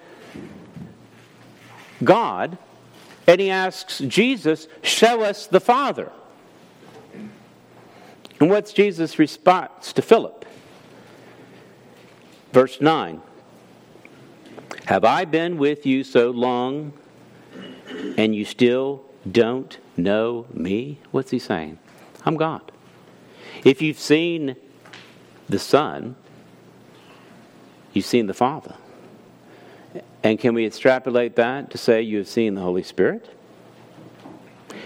God 2.04 2.58
and 3.28 3.42
he 3.42 3.52
asks 3.52 4.00
Jesus, 4.00 4.68
Show 4.82 5.22
us 5.22 5.46
the 5.46 5.60
Father. 5.60 6.12
And 8.40 8.50
what's 8.50 8.72
Jesus' 8.72 9.20
response 9.20 9.92
to 9.94 10.02
Philip? 10.02 10.39
Verse 12.52 12.82
9 12.82 13.22
Have 14.86 15.06
I 15.06 15.26
been 15.26 15.58
with 15.58 15.86
you 15.86 16.04
so 16.04 16.32
long 16.32 16.94
and 18.18 18.36
you 18.36 18.46
still 18.46 19.04
don't 19.30 19.78
know 19.98 20.46
me? 20.54 21.00
What's 21.12 21.32
he 21.32 21.40
saying? 21.40 21.80
I'm 22.26 22.36
God. 22.36 22.72
If 23.64 23.82
you've 23.82 24.00
seen 24.00 24.56
the 25.48 25.60
Son, 25.60 26.16
you've 27.94 28.06
seen 28.06 28.28
the 28.28 28.34
Father. 28.34 28.76
And 30.24 30.38
can 30.40 30.54
we 30.54 30.66
extrapolate 30.66 31.36
that 31.38 31.72
to 31.72 31.78
say 31.78 32.02
you 32.02 32.18
have 32.20 32.28
seen 32.28 32.56
the 32.56 32.62
Holy 32.62 32.84
Spirit? 32.84 33.30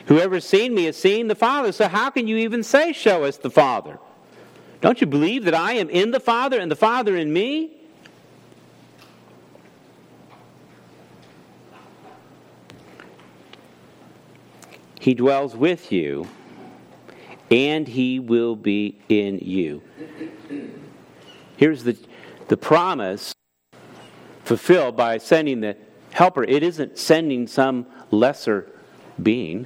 Whoever's 0.06 0.46
seen 0.46 0.74
me 0.76 0.86
has 0.86 0.98
seen 0.98 1.28
the 1.28 1.36
Father. 1.36 1.72
So 1.72 1.88
how 1.88 2.10
can 2.10 2.28
you 2.28 2.38
even 2.38 2.64
say, 2.64 2.94
Show 2.94 3.24
us 3.24 3.38
the 3.38 3.50
Father? 3.50 4.00
Don't 4.84 5.00
you 5.00 5.08
believe 5.08 5.46
that 5.46 5.54
I 5.54 5.76
am 5.76 5.90
in 5.90 6.12
the 6.12 6.20
Father 6.20 6.60
and 6.60 6.70
the 6.70 6.76
Father 6.76 7.16
in 7.16 7.32
me? 7.32 7.72
He 15.00 15.14
dwells 15.14 15.56
with 15.56 15.94
you, 15.94 16.28
and 17.50 17.88
he 17.88 18.20
will 18.20 18.58
be 18.58 19.00
in 19.08 19.40
you. 19.40 19.82
Here's 21.56 21.86
the, 21.86 21.98
the 22.50 22.58
promise 22.58 23.34
fulfilled 24.44 24.98
by 24.98 25.18
sending 25.18 25.62
the 25.62 25.78
helper. 26.12 26.44
It 26.44 26.62
isn't 26.62 26.98
sending 26.98 27.48
some 27.48 27.86
lesser 28.12 28.70
being, 29.22 29.66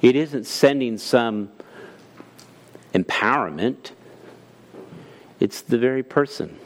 it 0.00 0.14
isn't 0.14 0.46
sending 0.46 0.98
some 0.98 1.50
empowerment. 2.92 3.92
It's 5.40 5.60
the 5.60 5.78
very 5.78 6.02
person, 6.02 6.58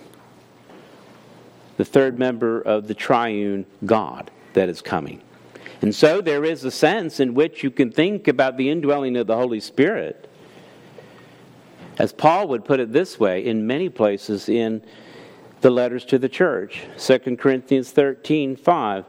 the 1.77 1.85
third 1.85 2.19
member 2.19 2.61
of 2.61 2.89
the 2.89 2.95
triune 2.95 3.67
God 3.85 4.31
that 4.53 4.69
is 4.69 4.83
coming. 4.83 5.23
And 5.83 5.95
so 5.95 6.21
there 6.21 6.45
is 6.45 6.65
a 6.65 6.71
sense 6.71 7.21
in 7.21 7.35
which 7.35 7.63
you 7.63 7.71
can 7.71 7.91
think 7.91 8.29
about 8.29 8.57
the 8.57 8.71
indwelling 8.71 9.17
of 9.17 9.27
the 9.27 9.37
Holy 9.37 9.61
Spirit. 9.61 10.29
As 11.99 12.13
Paul 12.13 12.49
would 12.49 12.65
put 12.65 12.81
it 12.81 12.93
this 12.93 13.19
way 13.19 13.45
in 13.45 13.67
many 13.67 13.89
places 13.89 14.49
in 14.49 14.83
the 15.61 15.71
letters 15.71 16.05
to 16.07 16.19
the 16.19 16.29
church 16.29 16.83
2 16.99 17.37
Corinthians 17.37 17.91
13 17.91 18.57
5, 18.57 19.05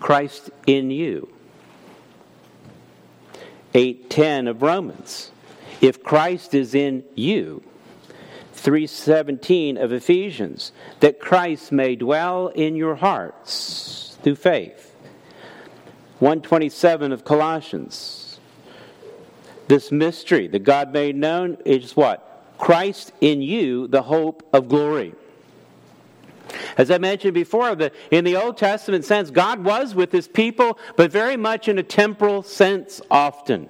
Christ 0.00 0.50
in 0.66 0.90
you. 0.90 1.28
8:10 3.74 4.48
of 4.48 4.62
Romans. 4.62 5.30
If 5.80 6.02
Christ 6.02 6.54
is 6.54 6.74
in 6.74 7.04
you, 7.14 7.62
3:17 8.54 9.76
of 9.76 9.92
Ephesians, 9.92 10.72
that 11.00 11.20
Christ 11.20 11.70
may 11.70 11.94
dwell 11.94 12.48
in 12.48 12.74
your 12.76 12.96
hearts 12.96 14.16
through 14.22 14.36
faith. 14.36 14.94
127 16.18 17.12
of 17.12 17.24
Colossians. 17.24 18.40
This 19.68 19.92
mystery 19.92 20.48
that 20.48 20.64
God 20.64 20.92
made 20.92 21.14
known 21.14 21.58
is 21.64 21.94
what? 21.94 22.24
Christ 22.58 23.12
in 23.20 23.40
you, 23.40 23.86
the 23.86 24.02
hope 24.02 24.42
of 24.52 24.68
glory. 24.68 25.14
As 26.76 26.90
I 26.90 26.98
mentioned 26.98 27.34
before, 27.34 27.74
the, 27.74 27.92
in 28.10 28.24
the 28.24 28.36
Old 28.36 28.56
Testament 28.56 29.04
sense, 29.04 29.30
God 29.30 29.62
was 29.62 29.94
with 29.94 30.10
his 30.10 30.26
people, 30.26 30.78
but 30.96 31.12
very 31.12 31.36
much 31.36 31.68
in 31.68 31.78
a 31.78 31.82
temporal 31.82 32.42
sense 32.42 33.00
often. 33.10 33.68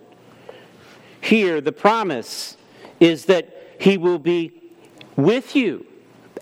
Here, 1.20 1.60
the 1.60 1.72
promise 1.72 2.56
is 3.00 3.26
that 3.26 3.76
he 3.78 3.96
will 3.96 4.18
be 4.18 4.52
with 5.16 5.54
you 5.54 5.86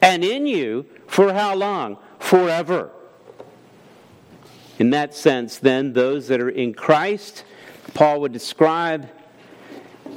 and 0.03 0.24
in 0.24 0.47
you 0.47 0.87
for 1.07 1.33
how 1.33 1.55
long? 1.55 1.99
Forever. 2.18 2.91
In 4.79 4.91
that 4.91 5.14
sense, 5.14 5.59
then, 5.59 5.93
those 5.93 6.29
that 6.29 6.41
are 6.41 6.51
in 6.51 6.74
Christ, 6.74 7.45
Paul 7.95 8.20
would 8.20 8.33
describe 8.33 9.09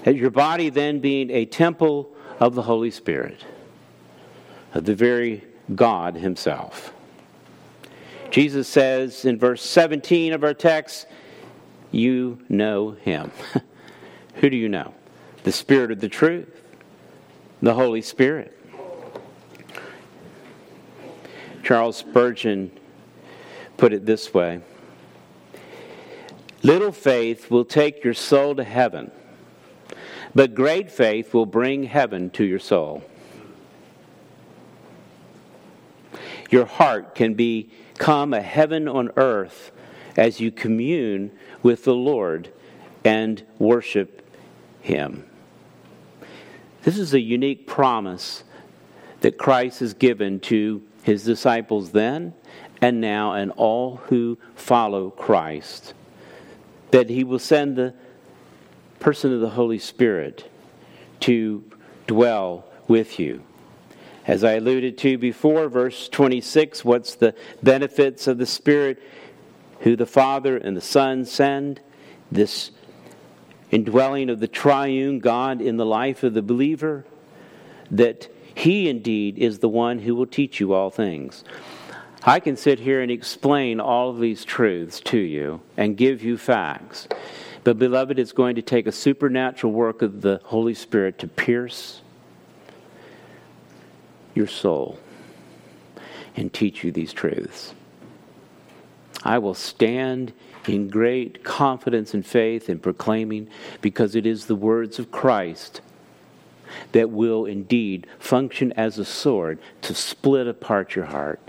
as 0.06 0.16
your 0.16 0.30
body 0.30 0.70
then 0.70 1.00
being 1.00 1.30
a 1.32 1.46
temple 1.46 2.14
of 2.40 2.56
the 2.56 2.64
Holy 2.64 2.92
Spirit, 2.92 3.46
of 4.74 4.86
the 4.86 4.96
very 4.96 5.46
God 5.76 6.16
Himself. 6.16 6.94
Jesus 8.32 8.68
says 8.68 9.26
in 9.26 9.40
verse 9.40 9.64
17 9.64 10.34
of 10.34 10.44
our 10.44 10.54
text, 10.54 11.08
You 11.92 12.40
know 12.50 12.92
Him. 12.92 13.32
Who 14.36 14.50
do 14.50 14.58
you 14.58 14.70
know? 14.70 14.94
The 15.44 15.52
Spirit 15.52 15.92
of 15.92 16.00
the 16.00 16.10
truth, 16.10 16.64
the 17.62 17.74
Holy 17.74 18.02
Spirit. 18.02 18.56
Charles 21.64 21.98
Spurgeon 21.98 22.72
put 23.78 23.94
it 23.94 24.06
this 24.06 24.34
way 24.34 24.62
Little 26.64 26.92
faith 26.92 27.50
will 27.50 27.66
take 27.66 28.04
your 28.04 28.14
soul 28.14 28.56
to 28.56 28.64
heaven, 28.64 29.12
but 30.36 30.56
great 30.56 30.92
faith 30.92 31.34
will 31.34 31.46
bring 31.46 31.84
heaven 31.84 32.30
to 32.32 32.44
your 32.44 32.60
soul. 32.60 33.04
Your 36.50 36.66
heart 36.66 37.16
can 37.16 37.36
become 37.36 38.34
a 38.34 38.42
heaven 38.42 38.88
on 38.88 39.12
earth 39.16 39.72
as 40.18 40.40
you 40.40 40.52
commune 40.52 41.32
with 41.62 41.84
the 41.84 41.94
Lord 41.94 42.52
and 43.04 43.44
worship 43.58 44.22
Him. 44.82 45.26
This 46.84 46.98
is 46.98 47.14
a 47.14 47.20
unique 47.20 47.68
promise 47.68 48.44
that 49.22 49.38
Christ 49.38 49.82
has 49.82 49.94
given 49.94 50.40
to 50.42 50.82
his 51.04 51.24
disciples 51.24 51.92
then 51.92 52.34
and 52.82 53.02
now, 53.02 53.34
and 53.34 53.52
all 53.52 53.98
who 54.06 54.38
follow 54.56 55.10
Christ. 55.10 55.94
That 56.92 57.10
he 57.10 57.26
will 57.26 57.40
send 57.40 57.76
the 57.76 57.94
person 59.00 59.34
of 59.34 59.42
the 59.42 59.50
Holy 59.50 59.80
Spirit 59.80 60.50
to 61.22 61.64
dwell 62.08 62.66
with 62.88 63.20
you. 63.20 63.44
As 64.26 64.46
I 64.46 64.54
alluded 64.54 64.98
to 65.00 65.18
before, 65.18 65.68
verse 65.68 66.08
26, 66.08 66.86
what's 66.86 67.16
the 67.16 67.36
benefits 67.62 68.28
of 68.28 68.38
the 68.38 68.46
Spirit 68.46 69.02
who 69.82 69.98
the 69.98 70.06
Father 70.06 70.56
and 70.56 70.78
the 70.78 70.82
Son 70.82 71.26
send? 71.26 71.82
This 72.32 72.72
indwelling 73.72 74.30
of 74.30 74.40
the 74.40 74.48
triune 74.48 75.20
God 75.20 75.62
in 75.62 75.78
the 75.78 75.86
life 75.86 76.24
of 76.24 76.34
the 76.34 76.42
believer, 76.42 77.06
that 77.92 78.28
he 78.56 78.90
indeed 78.90 79.38
is 79.38 79.60
the 79.60 79.70
one 79.70 80.00
who 80.00 80.16
will 80.16 80.26
teach 80.26 80.60
you 80.60 80.74
all 80.74 80.90
things. 80.90 81.44
I 82.24 82.40
can 82.40 82.58
sit 82.58 82.80
here 82.80 83.02
and 83.02 83.10
explain 83.10 83.80
all 83.80 84.10
of 84.10 84.20
these 84.20 84.44
truths 84.44 85.00
to 85.02 85.18
you 85.18 85.62
and 85.78 85.96
give 85.96 86.24
you 86.24 86.38
facts. 86.38 87.08
But, 87.64 87.80
beloved, 87.80 88.20
it's 88.20 88.32
going 88.32 88.56
to 88.56 88.62
take 88.62 88.88
a 88.88 88.92
supernatural 88.92 89.72
work 89.72 90.02
of 90.02 90.22
the 90.22 90.42
Holy 90.46 90.74
Spirit 90.74 91.20
to 91.20 91.28
pierce 91.28 92.02
your 94.34 94.48
soul 94.48 95.00
and 96.36 96.52
teach 96.52 96.84
you 96.84 96.92
these 96.92 97.14
truths. 97.14 97.74
I 99.24 99.38
will 99.40 99.54
stand 99.54 100.34
in 100.68 100.88
great 100.88 101.44
confidence 101.44 102.14
and 102.14 102.26
faith 102.26 102.70
in 102.70 102.80
proclaiming 102.80 103.48
because 103.82 104.16
it 104.16 104.26
is 104.26 104.46
the 104.46 104.56
words 104.56 105.00
of 105.00 105.12
Christ 105.12 105.82
that 106.92 107.10
will 107.10 107.46
indeed 107.46 108.08
function 108.20 108.72
as 108.74 108.98
a 108.98 109.06
sword 109.06 109.60
to 109.82 109.94
split 109.96 110.48
apart 110.48 110.96
your 110.96 111.06
heart. 111.06 111.40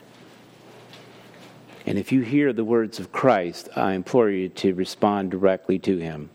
And 1.87 1.99
if 1.99 2.13
you 2.13 2.21
hear 2.23 2.53
the 2.53 2.65
words 2.65 2.99
of 2.99 3.13
Christ, 3.13 3.69
I 3.75 3.95
implore 3.95 4.31
you 4.31 4.49
to 4.51 4.75
respond 4.75 5.31
directly 5.31 5.79
to 5.81 5.99
him. 5.99 6.31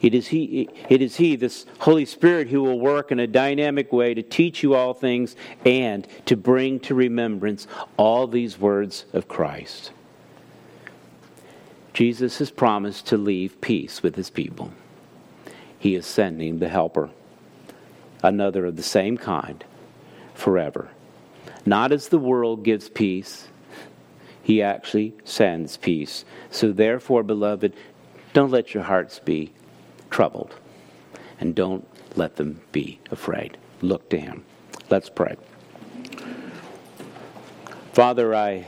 It 0.00 0.14
is 0.14 0.28
he, 0.28 0.68
it 0.88 1.00
is 1.00 1.16
he, 1.16 1.36
this 1.36 1.64
Holy 1.78 2.04
Spirit, 2.04 2.48
who 2.48 2.62
will 2.62 2.80
work 2.80 3.12
in 3.12 3.20
a 3.20 3.26
dynamic 3.28 3.92
way 3.92 4.14
to 4.14 4.22
teach 4.22 4.62
you 4.62 4.74
all 4.74 4.94
things 4.94 5.36
and 5.64 6.06
to 6.26 6.36
bring 6.36 6.80
to 6.80 6.94
remembrance 6.94 7.68
all 7.96 8.26
these 8.26 8.58
words 8.58 9.04
of 9.12 9.28
Christ. 9.28 9.92
Jesus 11.92 12.38
has 12.38 12.50
promised 12.50 13.06
to 13.08 13.16
leave 13.16 13.60
peace 13.60 14.02
with 14.02 14.16
his 14.16 14.30
people. 14.30 14.72
He 15.78 15.94
is 15.94 16.06
sending 16.06 16.58
the 16.58 16.68
Helper 16.68 17.10
another 18.22 18.66
of 18.66 18.76
the 18.76 18.82
same 18.82 19.18
kind 19.18 19.64
forever. 20.34 20.88
Not 21.66 21.92
as 21.92 22.08
the 22.08 22.18
world 22.18 22.64
gives 22.64 22.88
peace, 22.88 23.48
he 24.42 24.62
actually 24.62 25.14
sends 25.24 25.76
peace. 25.76 26.24
So, 26.50 26.72
therefore, 26.72 27.22
beloved, 27.22 27.74
don't 28.32 28.50
let 28.50 28.74
your 28.74 28.82
hearts 28.84 29.18
be 29.18 29.52
troubled 30.10 30.54
and 31.38 31.54
don't 31.54 31.86
let 32.16 32.36
them 32.36 32.60
be 32.72 32.98
afraid. 33.10 33.56
Look 33.80 34.08
to 34.10 34.18
him. 34.18 34.44
Let's 34.90 35.08
pray. 35.08 35.36
Father, 37.92 38.34
I 38.34 38.66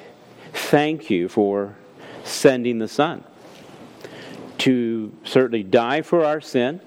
thank 0.53 1.11
you 1.11 1.29
for 1.29 1.77
sending 2.25 2.79
the 2.79 2.89
Son 2.89 3.23
to 4.59 5.13
certainly 5.25 5.63
die 5.63 6.03
for 6.03 6.25
our 6.25 6.41
sin 6.41 6.81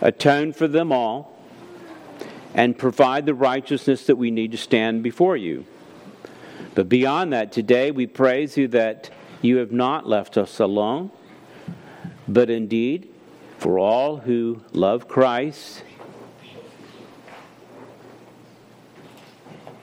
atone 0.00 0.52
for 0.52 0.68
them 0.68 0.92
all, 0.92 1.34
and 2.54 2.76
provide 2.78 3.26
the 3.26 3.34
righteousness 3.34 4.06
that 4.06 4.16
we 4.16 4.30
need 4.30 4.52
to 4.52 4.58
stand 4.58 5.02
before 5.02 5.36
you. 5.36 5.64
But 6.74 6.88
beyond 6.88 7.32
that, 7.32 7.52
today 7.52 7.90
we 7.90 8.06
praise 8.06 8.56
you 8.56 8.68
that 8.68 9.10
you 9.42 9.58
have 9.58 9.72
not 9.72 10.08
left 10.08 10.36
us 10.36 10.58
alone, 10.58 11.10
but 12.26 12.50
indeed, 12.50 13.08
for 13.58 13.78
all 13.78 14.18
who 14.18 14.62
love 14.72 15.08
Christ, 15.08 15.82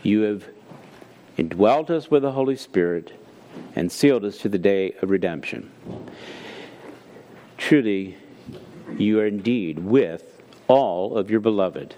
you 0.02 0.22
have 0.22 0.46
indwelt 1.38 1.90
us 1.90 2.10
with 2.10 2.22
the 2.22 2.32
Holy 2.32 2.56
Spirit 2.56 3.12
and 3.76 3.92
sealed 3.92 4.24
us 4.24 4.38
to 4.40 4.50
the 4.50 4.58
day 4.58 4.94
of 5.02 5.10
redemption. 5.10 5.72
Truly, 7.58 8.18
you 8.98 9.20
are 9.20 9.26
indeed 9.26 9.80
with 9.80 10.42
all 10.68 11.18
of 11.18 11.30
your 11.30 11.40
beloved. 11.40 11.96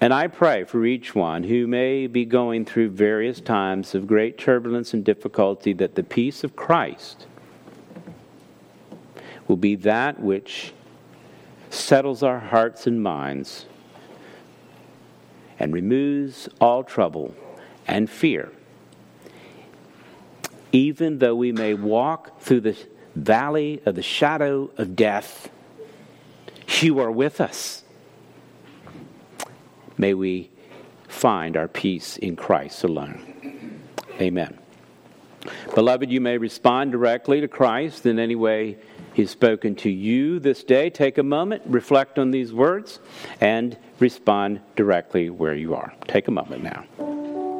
And 0.00 0.12
I 0.12 0.26
pray 0.26 0.64
for 0.64 0.84
each 0.84 1.14
one 1.14 1.44
who 1.44 1.66
may 1.66 2.06
be 2.06 2.24
going 2.24 2.64
through 2.64 2.90
various 2.90 3.40
times 3.40 3.94
of 3.94 4.06
great 4.06 4.36
turbulence 4.36 4.92
and 4.92 5.04
difficulty 5.04 5.72
that 5.74 5.94
the 5.94 6.02
peace 6.02 6.44
of 6.44 6.56
Christ 6.56 7.26
will 9.48 9.56
be 9.56 9.76
that 9.76 10.20
which 10.20 10.72
settles 11.70 12.22
our 12.22 12.38
hearts 12.38 12.86
and 12.86 13.02
minds 13.02 13.66
and 15.58 15.72
removes 15.72 16.48
all 16.60 16.82
trouble 16.82 17.34
and 17.86 18.10
fear. 18.10 18.50
Even 20.74 21.18
though 21.18 21.36
we 21.36 21.52
may 21.52 21.72
walk 21.72 22.40
through 22.40 22.60
the 22.62 22.76
valley 23.14 23.80
of 23.86 23.94
the 23.94 24.02
shadow 24.02 24.68
of 24.76 24.96
death, 24.96 25.48
you 26.80 26.98
are 26.98 27.12
with 27.12 27.40
us. 27.40 27.84
May 29.96 30.14
we 30.14 30.50
find 31.06 31.56
our 31.56 31.68
peace 31.68 32.16
in 32.16 32.34
Christ 32.34 32.82
alone. 32.82 33.80
Amen. 34.20 34.58
Beloved, 35.76 36.10
you 36.10 36.20
may 36.20 36.38
respond 36.38 36.90
directly 36.90 37.40
to 37.40 37.46
Christ 37.46 38.04
in 38.04 38.18
any 38.18 38.34
way 38.34 38.76
He's 39.12 39.30
spoken 39.30 39.76
to 39.76 39.90
you 39.90 40.40
this 40.40 40.64
day. 40.64 40.90
Take 40.90 41.18
a 41.18 41.22
moment, 41.22 41.62
reflect 41.66 42.18
on 42.18 42.32
these 42.32 42.52
words, 42.52 42.98
and 43.40 43.78
respond 44.00 44.60
directly 44.74 45.30
where 45.30 45.54
you 45.54 45.76
are. 45.76 45.94
Take 46.08 46.26
a 46.26 46.32
moment 46.32 46.64
now. 46.64 47.13